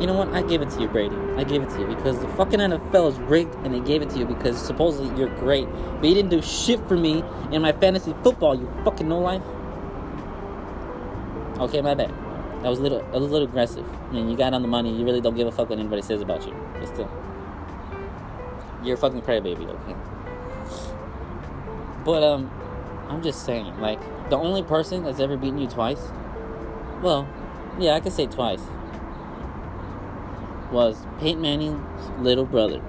you 0.00 0.06
know 0.06 0.12
what? 0.12 0.28
I 0.34 0.42
give 0.42 0.60
it 0.60 0.68
to 0.70 0.80
you, 0.82 0.88
Brady. 0.88 1.16
I 1.36 1.44
give 1.44 1.62
it 1.62 1.70
to 1.70 1.80
you 1.80 1.86
because 1.86 2.18
the 2.20 2.28
fucking 2.28 2.60
NFL 2.60 3.08
is 3.12 3.18
rigged 3.20 3.54
and 3.64 3.72
they 3.72 3.80
gave 3.80 4.02
it 4.02 4.10
to 4.10 4.18
you 4.18 4.26
because 4.26 4.60
supposedly 4.60 5.16
you're 5.18 5.34
great. 5.36 5.66
But 6.00 6.08
you 6.08 6.14
didn't 6.14 6.30
do 6.30 6.42
shit 6.42 6.86
for 6.86 6.96
me 6.96 7.24
in 7.50 7.62
my 7.62 7.72
fantasy 7.72 8.14
football, 8.22 8.54
you 8.54 8.70
fucking 8.84 9.08
no 9.08 9.18
life. 9.18 9.42
Okay, 11.58 11.80
my 11.80 11.94
bad. 11.94 12.10
That 12.62 12.68
was 12.68 12.78
a 12.78 12.82
little 12.82 13.02
a 13.12 13.18
little 13.18 13.48
aggressive. 13.48 13.86
I 14.10 14.12
mean, 14.12 14.28
you 14.28 14.36
got 14.36 14.52
on 14.52 14.60
the 14.60 14.68
money. 14.68 14.94
You 14.94 15.04
really 15.04 15.22
don't 15.22 15.34
give 15.34 15.46
a 15.46 15.52
fuck 15.52 15.70
what 15.70 15.78
anybody 15.78 16.02
says 16.02 16.20
about 16.20 16.46
you. 16.46 16.54
But 16.74 16.88
still, 16.88 17.10
you're 18.84 18.96
a 18.96 18.98
fucking 18.98 19.22
crybaby. 19.22 19.66
Okay. 19.66 19.96
But 22.04 22.22
um, 22.22 22.50
I'm 23.08 23.22
just 23.22 23.46
saying, 23.46 23.80
like 23.80 24.00
the 24.28 24.36
only 24.36 24.62
person 24.62 25.04
that's 25.04 25.20
ever 25.20 25.38
beaten 25.38 25.58
you 25.58 25.68
twice. 25.68 26.10
Well, 27.02 27.26
yeah, 27.78 27.92
I 27.92 28.00
could 28.00 28.12
say 28.12 28.26
twice 28.26 28.60
was 30.72 31.06
Peyton 31.20 31.42
Manning's 31.42 32.10
little 32.20 32.44
brother. 32.44 32.82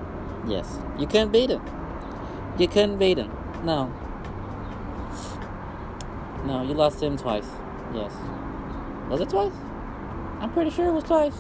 Yes, 0.48 0.80
you 0.98 1.08
couldn't 1.08 1.32
beat 1.32 1.50
him. 1.50 1.62
You 2.58 2.68
couldn't 2.68 2.98
beat 2.98 3.18
him. 3.18 3.32
No. 3.64 3.94
No, 6.46 6.64
you 6.64 6.74
lost 6.74 7.02
him 7.02 7.18
twice. 7.18 7.48
Yes. 7.94 8.12
Was 9.10 9.22
it 9.22 9.30
twice? 9.30 9.54
I'm 10.40 10.52
pretty 10.54 10.72
sure 10.72 10.88
it 10.88 10.94
was 10.94 11.04
twice. 11.04 11.36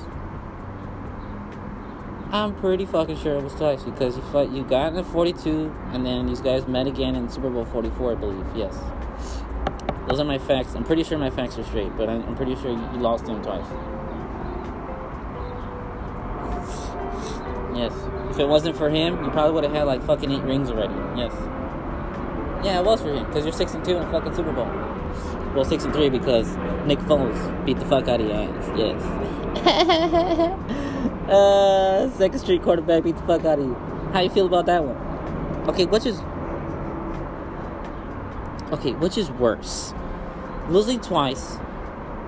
I'm 2.31 2.53
pretty 2.55 2.85
fucking 2.85 3.17
sure 3.17 3.35
it 3.35 3.43
was 3.43 3.53
twice 3.53 3.83
because 3.83 4.17
you 4.17 4.21
fought, 4.23 4.51
you 4.51 4.63
got 4.63 4.93
in 4.93 5.03
42 5.03 5.73
and 5.93 6.05
then 6.05 6.25
these 6.25 6.41
guys 6.41 6.67
met 6.67 6.85
again 6.85 7.15
in 7.15 7.29
Super 7.29 7.49
Bowl 7.49 7.63
44, 7.63 8.11
I 8.11 8.15
believe. 8.15 8.45
Yes. 8.53 8.77
Those 10.09 10.19
are 10.19 10.25
my 10.25 10.37
facts. 10.37 10.75
I'm 10.75 10.83
pretty 10.83 11.03
sure 11.03 11.17
my 11.17 11.29
facts 11.29 11.57
are 11.57 11.63
straight, 11.63 11.95
but 11.95 12.09
I'm, 12.09 12.23
I'm 12.23 12.35
pretty 12.35 12.55
sure 12.55 12.71
you, 12.71 12.89
you 12.93 12.99
lost 12.99 13.27
him 13.27 13.41
twice. 13.41 13.65
Yes. 17.77 17.93
If 18.31 18.39
it 18.39 18.47
wasn't 18.47 18.75
for 18.75 18.89
him, 18.89 19.23
you 19.23 19.29
probably 19.31 19.53
would 19.53 19.63
have 19.63 19.73
had 19.73 19.83
like 19.83 20.03
fucking 20.03 20.31
eight 20.31 20.43
rings 20.43 20.69
already. 20.69 20.93
Yes. 21.19 21.33
Yeah, 22.63 22.79
it 22.79 22.85
was 22.85 23.01
for 23.01 23.13
him 23.13 23.25
because 23.27 23.45
you're 23.45 23.53
six 23.53 23.73
and 23.73 23.85
two 23.85 23.95
in 23.97 24.03
a 24.03 24.11
fucking 24.11 24.35
Super 24.35 24.51
Bowl. 24.51 24.65
Well, 25.55 25.65
six 25.65 25.83
and 25.85 25.93
three 25.93 26.09
because 26.09 26.55
Nick 26.85 26.99
Foles 26.99 27.65
beat 27.65 27.79
the 27.79 27.85
fuck 27.85 28.07
out 28.07 28.19
of 28.19 28.27
your 28.27 28.35
ass. 28.35 28.71
Yes. 28.75 29.01
uh, 31.29 32.09
second 32.17 32.39
street 32.39 32.63
quarterback 32.63 33.03
beat 33.03 33.15
the 33.15 33.23
fuck 33.23 33.45
out 33.45 33.59
of 33.59 33.65
you. 33.65 33.75
How 34.13 34.21
you 34.21 34.29
feel 34.29 34.47
about 34.47 34.65
that 34.65 34.83
one? 34.83 34.97
Okay, 35.69 35.85
which 35.85 36.05
is 36.05 36.19
okay, 38.71 38.93
which 38.93 39.17
is 39.17 39.29
worse, 39.31 39.93
losing 40.69 40.99
twice 40.99 41.57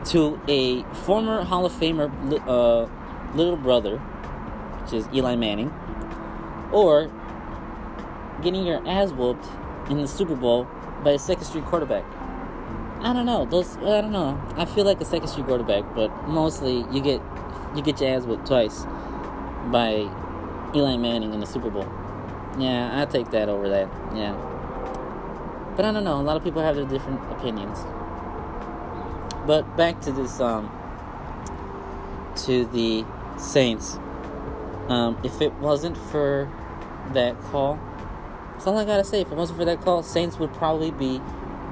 to 0.06 0.40
a 0.48 0.84
former 1.06 1.44
Hall 1.44 1.66
of 1.66 1.72
Famer 1.74 2.10
uh, 2.48 2.88
little 3.36 3.58
brother, 3.58 4.02
which 4.90 5.02
is 5.02 5.08
Eli 5.14 5.36
Manning, 5.36 5.74
or 6.72 7.12
getting 8.42 8.66
your 8.66 8.86
ass 8.88 9.12
whooped 9.12 9.46
in 9.90 9.98
the 10.02 10.08
Super 10.08 10.36
Bowl 10.36 10.68
by 11.04 11.12
a 11.12 11.20
second 11.20 11.46
street 11.46 11.66
quarterback. 11.66 12.04
I 13.02 13.14
don't 13.14 13.26
know. 13.26 13.46
Those 13.46 13.78
I 13.78 14.02
don't 14.02 14.12
know. 14.12 14.42
I 14.56 14.66
feel 14.66 14.86
like 14.86 15.00
a 15.02 15.06
second 15.06 15.28
street 15.28 15.46
quarterback, 15.46 15.84
but 15.96 16.10
mostly 16.28 16.86
you 16.92 17.02
get 17.02 17.22
you 17.76 17.82
get 17.82 18.02
your 18.02 18.10
ass 18.10 18.24
whooped 18.26 18.48
twice 18.48 18.84
by 19.72 20.10
Eli 20.76 20.98
Manning 20.98 21.34
in 21.34 21.40
the 21.40 21.46
Super 21.46 21.70
Bowl. 21.70 21.88
Yeah, 22.58 23.02
I 23.02 23.06
take 23.06 23.32
that 23.32 23.48
over 23.48 23.70
that. 23.70 23.90
Yeah. 24.16 24.34
But 25.76 25.86
I 25.86 25.92
don't 25.92 26.04
know. 26.04 26.20
A 26.20 26.24
lot 26.24 26.36
of 26.36 26.44
people 26.44 26.62
have 26.62 26.76
their 26.76 26.86
different 26.86 27.22
opinions. 27.32 27.80
But 29.48 29.78
back 29.78 30.02
to 30.02 30.12
this 30.12 30.40
um 30.40 30.70
to 32.46 32.66
the 32.66 33.06
Saints. 33.38 33.98
Um, 34.90 35.20
if 35.24 35.42
it 35.42 35.54
wasn't 35.56 35.96
for 35.96 36.52
that 37.14 37.40
call, 37.44 37.80
that's 38.54 38.68
all 38.68 38.78
I 38.78 38.86
gotta 38.86 39.04
say. 39.04 39.22
If 39.22 39.32
it 39.32 39.36
wasn't 39.36 39.60
for 39.60 39.66
that 39.66 39.82
call, 39.82 40.04
Saints 40.04 40.38
would 40.40 40.54
probably 40.54 40.92
be 40.92 41.22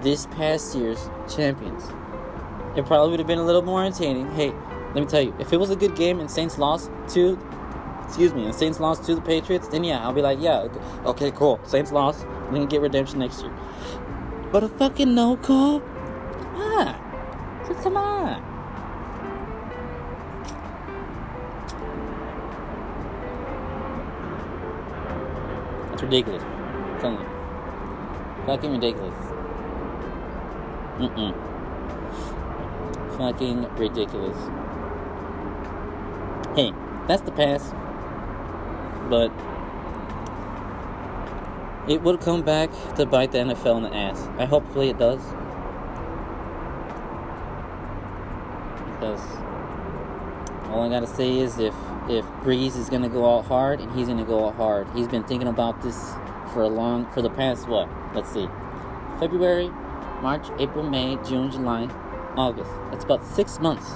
this 0.01 0.27
past 0.27 0.75
year's 0.75 1.09
champions. 1.27 1.83
It 2.77 2.85
probably 2.85 3.09
would 3.09 3.19
have 3.19 3.27
been 3.27 3.39
a 3.39 3.43
little 3.43 3.63
more 3.63 3.83
entertaining. 3.83 4.31
Hey, 4.31 4.53
let 4.93 4.95
me 4.95 5.05
tell 5.05 5.21
you, 5.21 5.35
if 5.39 5.51
it 5.51 5.57
was 5.57 5.71
a 5.71 5.75
good 5.75 5.95
game 5.95 6.19
and 6.19 6.29
Saints 6.29 6.57
lost 6.59 6.91
to, 7.09 7.39
excuse 8.05 8.33
me, 8.33 8.45
and 8.45 8.53
Saints 8.53 8.79
lost 8.79 9.03
to 9.05 9.15
the 9.15 9.21
Patriots, 9.21 9.67
then 9.67 9.83
yeah, 9.83 10.05
I'll 10.05 10.13
be 10.13 10.21
like, 10.21 10.39
yeah, 10.39 10.67
okay, 11.05 11.31
cool. 11.31 11.59
Saints 11.63 11.91
lost. 11.91 12.25
We 12.51 12.59
can 12.59 12.67
get 12.67 12.81
redemption 12.81 13.19
next 13.19 13.41
year. 13.41 13.51
But 14.51 14.63
a 14.63 14.69
fucking 14.69 15.13
no 15.13 15.37
call? 15.37 15.81
Ah, 16.55 17.65
just 17.67 17.81
come 17.81 17.97
on. 17.97 18.56
Ridiculous. 26.07 26.43
Fucking 28.45 28.71
ridiculous. 28.71 29.13
Mm-mm. 30.99 31.33
Fucking 33.17 33.75
ridiculous. 33.75 34.37
Hey, 36.55 36.71
that's 37.09 37.23
the 37.23 37.33
past. 37.33 37.73
But 39.09 39.33
it 41.91 42.01
will 42.01 42.17
come 42.17 42.41
back 42.41 42.69
to 42.95 43.05
bite 43.05 43.33
the 43.33 43.39
NFL 43.39 43.75
in 43.75 43.83
the 43.83 43.93
ass. 43.93 44.29
I 44.37 44.45
hopefully 44.45 44.89
it 44.89 44.97
does. 44.97 45.19
Because 48.93 49.21
all 50.71 50.83
I 50.83 50.89
gotta 50.89 51.07
say 51.07 51.39
is 51.39 51.57
if 51.59 51.73
if 52.09 52.25
Brees 52.43 52.77
is 52.77 52.89
gonna 52.89 53.09
go 53.09 53.37
out 53.37 53.45
hard 53.45 53.81
and 53.81 53.91
he's 53.97 54.07
gonna 54.07 54.25
go 54.25 54.47
out 54.47 54.55
hard. 54.55 54.87
He's 54.95 55.07
been 55.07 55.23
thinking 55.23 55.47
about 55.47 55.81
this 55.81 56.13
for 56.53 56.61
a 56.61 56.67
long 56.67 57.05
for 57.11 57.21
the 57.21 57.29
past 57.29 57.67
what? 57.67 57.89
Let's 58.13 58.31
see. 58.31 58.47
February, 59.19 59.69
March, 60.21 60.47
April, 60.59 60.83
May, 60.83 61.17
June, 61.27 61.51
July, 61.51 61.89
August. 62.35 62.71
That's 62.91 63.03
about 63.03 63.25
six 63.25 63.59
months. 63.59 63.91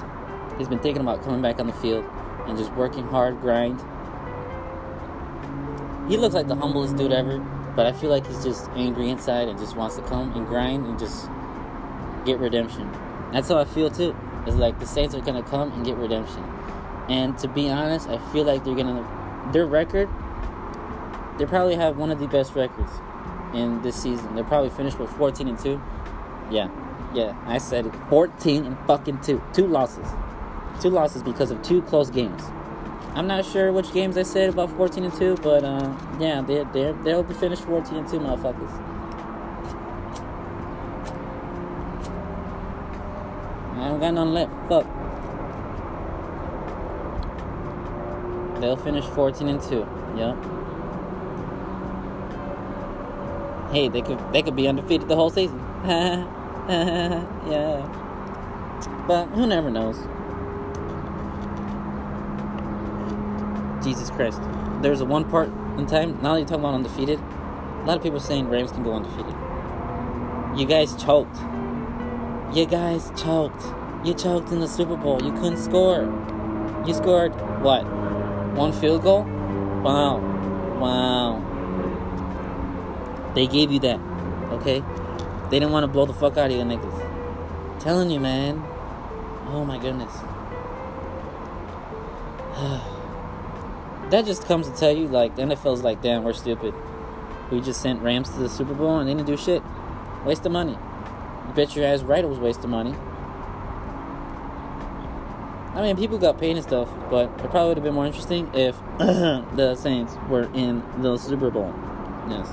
He's 0.57 0.67
been 0.67 0.79
thinking 0.79 1.01
about 1.01 1.23
coming 1.23 1.41
back 1.41 1.59
on 1.59 1.67
the 1.67 1.73
field 1.73 2.05
and 2.47 2.57
just 2.57 2.71
working 2.73 3.03
hard, 3.07 3.39
grind. 3.41 3.79
He 6.09 6.17
looks 6.17 6.35
like 6.35 6.47
the 6.47 6.55
humblest 6.55 6.97
dude 6.97 7.13
ever, 7.13 7.39
but 7.75 7.85
I 7.85 7.93
feel 7.93 8.09
like 8.09 8.27
he's 8.27 8.43
just 8.43 8.69
angry 8.71 9.09
inside 9.09 9.47
and 9.47 9.57
just 9.57 9.75
wants 9.75 9.95
to 9.95 10.01
come 10.01 10.33
and 10.35 10.45
grind 10.47 10.85
and 10.85 10.99
just 10.99 11.27
get 12.25 12.39
redemption. 12.39 12.91
That's 13.31 13.47
how 13.47 13.57
I 13.57 13.65
feel 13.65 13.89
too. 13.89 14.15
It's 14.45 14.55
like 14.57 14.79
the 14.79 14.85
Saints 14.85 15.15
are 15.15 15.21
gonna 15.21 15.43
come 15.43 15.71
and 15.71 15.85
get 15.85 15.95
redemption. 15.95 16.43
And 17.09 17.37
to 17.39 17.47
be 17.47 17.69
honest, 17.69 18.07
I 18.07 18.17
feel 18.31 18.43
like 18.43 18.63
they're 18.63 18.75
gonna 18.75 19.49
their 19.51 19.65
record. 19.65 20.09
They 21.37 21.45
probably 21.45 21.75
have 21.75 21.97
one 21.97 22.11
of 22.11 22.19
the 22.19 22.27
best 22.27 22.55
records 22.55 22.91
in 23.53 23.81
this 23.81 23.95
season. 23.95 24.35
They're 24.35 24.43
probably 24.43 24.69
finished 24.69 24.99
with 24.99 25.09
14 25.11 25.47
and 25.47 25.59
two. 25.59 25.81
Yeah, 26.49 26.69
yeah, 27.13 27.35
I 27.45 27.57
said 27.57 27.85
it. 27.87 27.93
14 28.09 28.65
and 28.65 28.77
fucking 28.87 29.21
two. 29.21 29.41
Two 29.53 29.67
losses. 29.67 30.07
Two 30.81 30.89
losses 30.89 31.23
because 31.23 31.51
of 31.51 31.61
two 31.61 31.81
close 31.83 32.09
games. 32.09 32.41
I'm 33.13 33.27
not 33.27 33.45
sure 33.45 33.73
which 33.73 33.91
games 33.91 34.17
I 34.17 34.23
said 34.23 34.49
about 34.49 34.71
14 34.77 35.03
and 35.03 35.13
2, 35.13 35.35
but 35.43 35.65
uh, 35.65 35.93
yeah, 36.17 36.41
they 36.41 36.63
they 36.71 36.93
they'll 37.03 37.23
be 37.23 37.33
finished 37.33 37.63
14 37.63 37.97
and 37.97 38.07
2, 38.07 38.19
motherfuckers. 38.19 38.71
I 43.77 43.89
don't 43.89 43.99
got 43.99 44.13
none 44.13 44.33
left. 44.33 44.53
Fuck. 44.69 45.00
They'll 48.61 48.77
finish 48.77 49.03
14 49.05 49.47
and 49.47 49.61
2. 49.61 49.87
Yep. 50.17 50.37
Hey, 53.71 53.89
they 53.89 54.01
could 54.01 54.19
they 54.33 54.41
could 54.41 54.55
be 54.55 54.67
undefeated 54.67 55.07
the 55.07 55.15
whole 55.15 55.29
season. 55.29 55.59
yeah. 55.87 57.85
But 59.07 59.27
who 59.27 59.47
never 59.47 59.69
knows? 59.69 59.97
Jesus 63.83 64.09
Christ. 64.11 64.41
There's 64.81 65.01
a 65.01 65.05
one 65.05 65.29
part 65.29 65.49
in 65.77 65.87
time, 65.87 66.21
now 66.21 66.33
that 66.33 66.39
you're 66.39 66.47
talking 66.47 66.63
about 66.63 66.75
undefeated, 66.75 67.19
a 67.19 67.85
lot 67.85 67.97
of 67.97 68.03
people 68.03 68.19
saying 68.19 68.49
Rams 68.49 68.71
can 68.71 68.83
go 68.83 68.93
undefeated. 68.93 69.33
You 70.57 70.65
guys 70.65 70.95
choked. 71.01 71.35
You 72.55 72.65
guys 72.65 73.11
choked. 73.15 73.63
You 74.05 74.13
choked 74.13 74.51
in 74.51 74.59
the 74.59 74.67
Super 74.67 74.97
Bowl. 74.97 75.21
You 75.23 75.31
couldn't 75.33 75.57
score. 75.57 76.03
You 76.85 76.93
scored, 76.93 77.31
what? 77.61 77.83
One 78.55 78.73
field 78.73 79.03
goal? 79.03 79.23
Wow. 79.81 80.19
Wow. 80.79 81.41
They 83.33 83.47
gave 83.47 83.71
you 83.71 83.79
that, 83.79 83.99
okay? 84.51 84.83
They 85.49 85.59
didn't 85.59 85.71
want 85.71 85.85
to 85.85 85.87
blow 85.87 86.05
the 86.05 86.13
fuck 86.13 86.37
out 86.37 86.51
of 86.51 86.57
you 86.57 86.63
niggas. 86.63 87.79
telling 87.79 88.11
you, 88.11 88.19
man. 88.19 88.61
Oh 89.47 89.63
my 89.65 89.77
goodness. 89.77 90.11
that 94.11 94.25
just 94.25 94.45
comes 94.45 94.69
to 94.69 94.75
tell 94.75 94.95
you, 94.95 95.07
like, 95.07 95.37
the 95.37 95.43
NFL's 95.43 95.81
like, 95.81 96.01
damn, 96.01 96.23
we're 96.23 96.33
stupid. 96.33 96.73
We 97.51 97.61
just 97.61 97.81
sent 97.81 98.01
Rams 98.01 98.29
to 98.29 98.39
the 98.39 98.49
Super 98.49 98.73
Bowl 98.73 98.99
and 98.99 99.07
they 99.07 99.13
didn't 99.13 99.27
do 99.27 99.37
shit. 99.37 99.63
Waste 100.25 100.45
of 100.45 100.51
money. 100.51 100.77
You 101.47 101.53
bet 101.53 101.75
your 101.75 101.85
ass 101.85 102.01
right 102.01 102.23
it 102.23 102.27
was 102.27 102.39
waste 102.39 102.63
of 102.63 102.69
money. 102.69 102.95
I 105.73 105.81
mean, 105.81 105.95
people 105.95 106.17
got 106.17 106.37
paid 106.37 106.57
and 106.57 106.63
stuff, 106.63 106.89
but 107.09 107.29
it 107.29 107.49
probably 107.49 107.69
would 107.69 107.77
have 107.77 107.83
been 107.83 107.93
more 107.93 108.05
interesting 108.05 108.49
if 108.53 108.75
the 108.97 109.75
Saints 109.75 110.13
were 110.29 110.49
in 110.53 110.83
the 111.01 111.17
Super 111.17 111.49
Bowl. 111.49 111.73
Yes. 112.29 112.47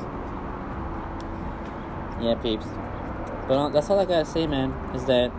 Yeah, 2.20 2.36
peeps. 2.40 2.66
But 3.48 3.54
uh, 3.54 3.68
that's 3.70 3.90
all 3.90 3.98
I 3.98 4.04
gotta 4.04 4.24
say, 4.24 4.46
man, 4.46 4.70
is 4.94 5.04
that 5.06 5.32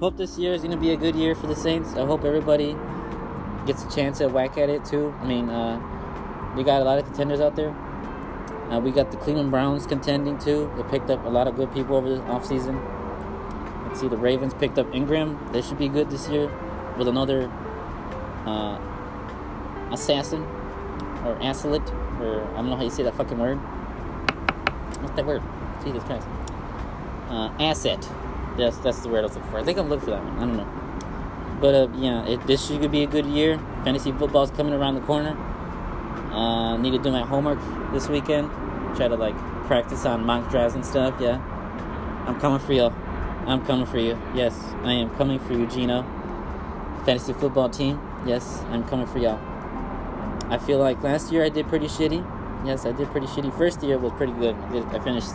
hope 0.00 0.18
this 0.18 0.36
year 0.38 0.52
is 0.52 0.62
gonna 0.62 0.76
be 0.76 0.90
a 0.90 0.96
good 0.96 1.14
year 1.14 1.34
for 1.34 1.46
the 1.46 1.56
Saints. 1.56 1.94
I 1.94 2.04
hope 2.04 2.24
everybody 2.24 2.76
gets 3.66 3.82
a 3.82 3.90
chance 3.90 4.20
at 4.20 4.30
whack 4.30 4.58
at 4.58 4.68
it 4.68 4.84
too. 4.84 5.14
I 5.20 5.24
mean, 5.24 5.48
uh, 5.48 5.80
we 6.56 6.62
got 6.62 6.82
a 6.82 6.84
lot 6.84 6.98
of 6.98 7.06
contenders 7.06 7.40
out 7.40 7.56
there. 7.56 7.70
Uh, 8.70 8.80
we 8.80 8.90
got 8.90 9.10
the 9.10 9.16
Cleveland 9.16 9.50
Browns 9.50 9.86
contending 9.86 10.38
too. 10.38 10.70
They 10.76 10.82
picked 10.84 11.08
up 11.08 11.24
a 11.24 11.28
lot 11.28 11.48
of 11.48 11.56
good 11.56 11.72
people 11.72 11.96
over 11.96 12.08
the 12.08 12.20
offseason. 12.22 12.93
See, 13.94 14.08
the 14.08 14.16
Ravens 14.16 14.54
picked 14.54 14.78
up 14.78 14.92
Ingram. 14.92 15.38
They 15.52 15.62
should 15.62 15.78
be 15.78 15.88
good 15.88 16.10
this 16.10 16.28
year 16.28 16.50
with 16.98 17.06
another 17.06 17.48
uh, 18.44 18.78
assassin 19.92 20.42
or 21.24 21.38
assailant, 21.40 21.88
or 22.20 22.42
I 22.52 22.56
don't 22.56 22.70
know 22.70 22.76
how 22.76 22.82
you 22.82 22.90
say 22.90 23.04
that 23.04 23.14
fucking 23.14 23.38
word. 23.38 23.56
What's 25.00 25.14
that 25.14 25.24
word? 25.24 25.42
Jesus 25.84 26.02
Christ. 26.04 26.26
Uh, 27.28 27.52
asset. 27.60 28.08
Yes, 28.58 28.76
that's 28.78 29.00
the 29.00 29.08
word 29.08 29.20
I 29.20 29.22
was 29.22 29.36
looking 29.36 29.50
for. 29.50 29.58
I 29.58 29.64
think 29.64 29.78
I'm 29.78 29.88
looking 29.88 30.06
for 30.06 30.10
that 30.10 30.24
one. 30.24 30.36
I 30.36 30.40
don't 30.40 30.56
know. 30.56 31.60
But 31.60 31.74
uh, 31.74 31.88
yeah, 31.96 32.26
it, 32.26 32.46
this 32.46 32.66
should 32.66 32.90
be 32.90 33.04
a 33.04 33.06
good 33.06 33.26
year. 33.26 33.58
Fantasy 33.84 34.12
football's 34.12 34.50
coming 34.50 34.74
around 34.74 34.96
the 34.96 35.00
corner. 35.02 35.36
Uh, 36.32 36.76
need 36.78 36.90
to 36.90 36.98
do 36.98 37.12
my 37.12 37.22
homework 37.22 37.60
this 37.92 38.08
weekend. 38.08 38.50
Try 38.96 39.08
to 39.08 39.16
like 39.16 39.36
practice 39.66 40.04
on 40.04 40.24
mock 40.24 40.50
drafts 40.50 40.74
and 40.74 40.84
stuff. 40.84 41.14
Yeah, 41.20 41.40
I'm 42.26 42.40
coming 42.40 42.58
for 42.58 42.72
you. 42.72 42.92
I'm 43.46 43.64
coming 43.66 43.86
for 43.86 43.98
you. 43.98 44.18
Yes, 44.34 44.58
I 44.82 44.92
am 44.92 45.14
coming 45.16 45.38
for 45.38 45.52
you, 45.52 45.66
Gino. 45.66 46.02
Fantasy 47.04 47.32
football 47.34 47.68
team. 47.68 48.00
Yes, 48.26 48.62
I'm 48.70 48.84
coming 48.84 49.06
for 49.06 49.18
y'all. 49.18 49.38
I 50.50 50.58
feel 50.58 50.78
like 50.78 51.02
last 51.02 51.30
year 51.30 51.44
I 51.44 51.50
did 51.50 51.68
pretty 51.68 51.86
shitty. 51.86 52.24
Yes, 52.66 52.86
I 52.86 52.92
did 52.92 53.08
pretty 53.08 53.26
shitty. 53.26 53.56
First 53.58 53.82
year 53.82 53.98
was 53.98 54.12
pretty 54.12 54.32
good. 54.32 54.54
I, 54.54 54.72
did, 54.72 54.84
I 54.86 54.98
finished 54.98 55.32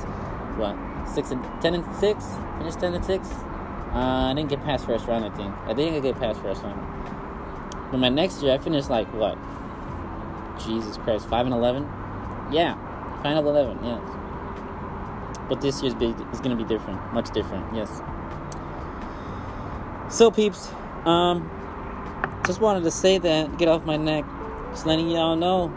what 0.57 0.75
six 1.07 1.29
and 1.29 1.43
ten 1.61 1.75
and 1.75 1.85
six. 1.97 2.25
Finished 2.57 2.79
ten 2.79 2.95
and 2.95 3.05
six. 3.05 3.27
Uh, 3.93 4.29
I 4.29 4.33
didn't 4.35 4.49
get 4.49 4.63
past 4.63 4.85
first 4.85 5.05
round. 5.05 5.25
I 5.25 5.29
think 5.35 5.53
I 5.65 5.73
didn't 5.73 6.01
get 6.01 6.17
past 6.19 6.41
first 6.41 6.63
round. 6.63 6.79
But 7.91 7.97
my 7.97 8.09
next 8.09 8.41
year, 8.41 8.53
I 8.53 8.57
finished 8.57 8.89
like 8.89 9.07
what? 9.13 9.37
Jesus 10.65 10.97
Christ, 10.97 11.27
five 11.27 11.45
and 11.45 11.53
eleven. 11.53 11.83
Yeah, 12.51 12.75
five 13.21 13.37
and 13.37 13.47
eleven. 13.47 13.77
Yes. 13.83 14.18
But 15.49 15.61
this 15.61 15.81
year's 15.81 15.95
big 15.95 16.15
is 16.31 16.39
gonna 16.39 16.55
be 16.55 16.63
different, 16.63 17.13
much 17.13 17.31
different. 17.31 17.75
Yes. 17.75 18.01
So 20.09 20.31
peeps, 20.31 20.71
um, 21.05 21.49
just 22.45 22.61
wanted 22.61 22.83
to 22.83 22.91
say 22.91 23.17
that, 23.17 23.57
get 23.57 23.67
off 23.67 23.85
my 23.85 23.97
neck, 23.97 24.25
just 24.71 24.85
letting 24.85 25.09
y'all 25.09 25.35
know, 25.35 25.73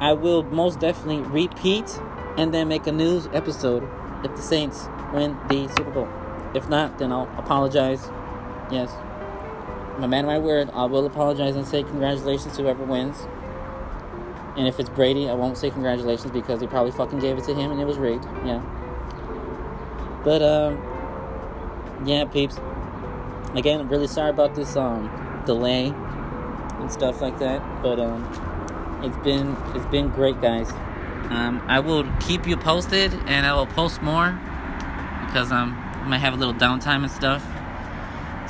I 0.00 0.12
will 0.12 0.42
most 0.42 0.80
definitely 0.80 1.22
repeat 1.22 1.98
and 2.36 2.52
then 2.52 2.68
make 2.68 2.86
a 2.86 2.92
news 2.92 3.28
episode 3.32 3.88
if 4.24 4.34
the 4.34 4.42
Saints 4.42 4.86
win 5.12 5.36
the 5.48 5.68
Super 5.76 5.90
Bowl. 5.90 6.08
If 6.54 6.68
not, 6.68 6.98
then 6.98 7.12
I'll 7.12 7.30
apologize. 7.38 8.10
Yes. 8.70 8.90
My 9.98 10.06
man, 10.06 10.26
my 10.26 10.38
word, 10.38 10.70
I 10.72 10.84
will 10.84 11.06
apologize 11.06 11.56
and 11.56 11.66
say 11.66 11.82
congratulations 11.82 12.56
to 12.56 12.62
whoever 12.62 12.84
wins. 12.84 13.16
And 14.56 14.68
if 14.68 14.78
it's 14.78 14.88
Brady, 14.88 15.28
I 15.28 15.34
won't 15.34 15.56
say 15.56 15.70
congratulations 15.70 16.32
because 16.32 16.60
they 16.60 16.66
probably 16.66 16.92
fucking 16.92 17.18
gave 17.18 17.38
it 17.38 17.44
to 17.44 17.54
him 17.54 17.70
and 17.70 17.80
it 17.80 17.86
was 17.86 17.98
rigged. 17.98 18.24
Yeah. 18.44 18.62
But 20.24 20.42
um, 20.42 22.06
yeah, 22.06 22.24
peeps. 22.24 22.58
Again, 23.54 23.80
I'm 23.80 23.88
really 23.88 24.06
sorry 24.06 24.30
about 24.30 24.54
this 24.54 24.76
um 24.76 25.10
delay 25.46 25.88
and 26.80 26.90
stuff 26.90 27.20
like 27.20 27.38
that. 27.38 27.60
But 27.82 28.00
um, 28.00 28.24
it's 29.04 29.16
been 29.18 29.56
it's 29.74 29.86
been 29.86 30.08
great, 30.08 30.40
guys. 30.40 30.70
Um, 31.30 31.62
I 31.66 31.80
will 31.80 32.04
keep 32.20 32.46
you 32.46 32.56
posted, 32.56 33.12
and 33.26 33.46
I 33.46 33.54
will 33.54 33.66
post 33.66 34.02
more 34.02 34.38
because 35.26 35.52
um 35.52 35.74
I 36.02 36.08
might 36.08 36.18
have 36.18 36.34
a 36.34 36.36
little 36.36 36.54
downtime 36.54 37.02
and 37.02 37.10
stuff. 37.10 37.42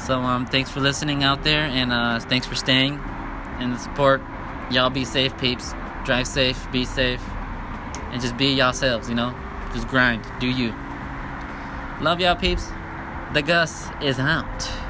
So 0.06 0.20
um, 0.20 0.44
thanks 0.46 0.70
for 0.70 0.80
listening 0.80 1.22
out 1.22 1.44
there, 1.44 1.62
and 1.62 1.92
uh, 1.92 2.20
thanks 2.20 2.46
for 2.46 2.54
staying 2.54 3.00
and 3.58 3.72
the 3.72 3.78
support. 3.78 4.20
Y'all 4.70 4.90
be 4.90 5.04
safe, 5.04 5.36
peeps. 5.38 5.72
Drive 6.04 6.26
safe, 6.26 6.70
be 6.70 6.84
safe, 6.84 7.22
and 8.10 8.20
just 8.20 8.36
be 8.36 8.48
yourselves. 8.48 9.08
You 9.08 9.14
know, 9.14 9.34
just 9.72 9.88
grind, 9.88 10.22
do 10.40 10.48
you. 10.48 10.74
Love 12.00 12.20
y'all, 12.20 12.34
peeps. 12.34 12.66
The 13.34 13.42
Gus 13.42 13.88
is 14.02 14.18
out. 14.18 14.83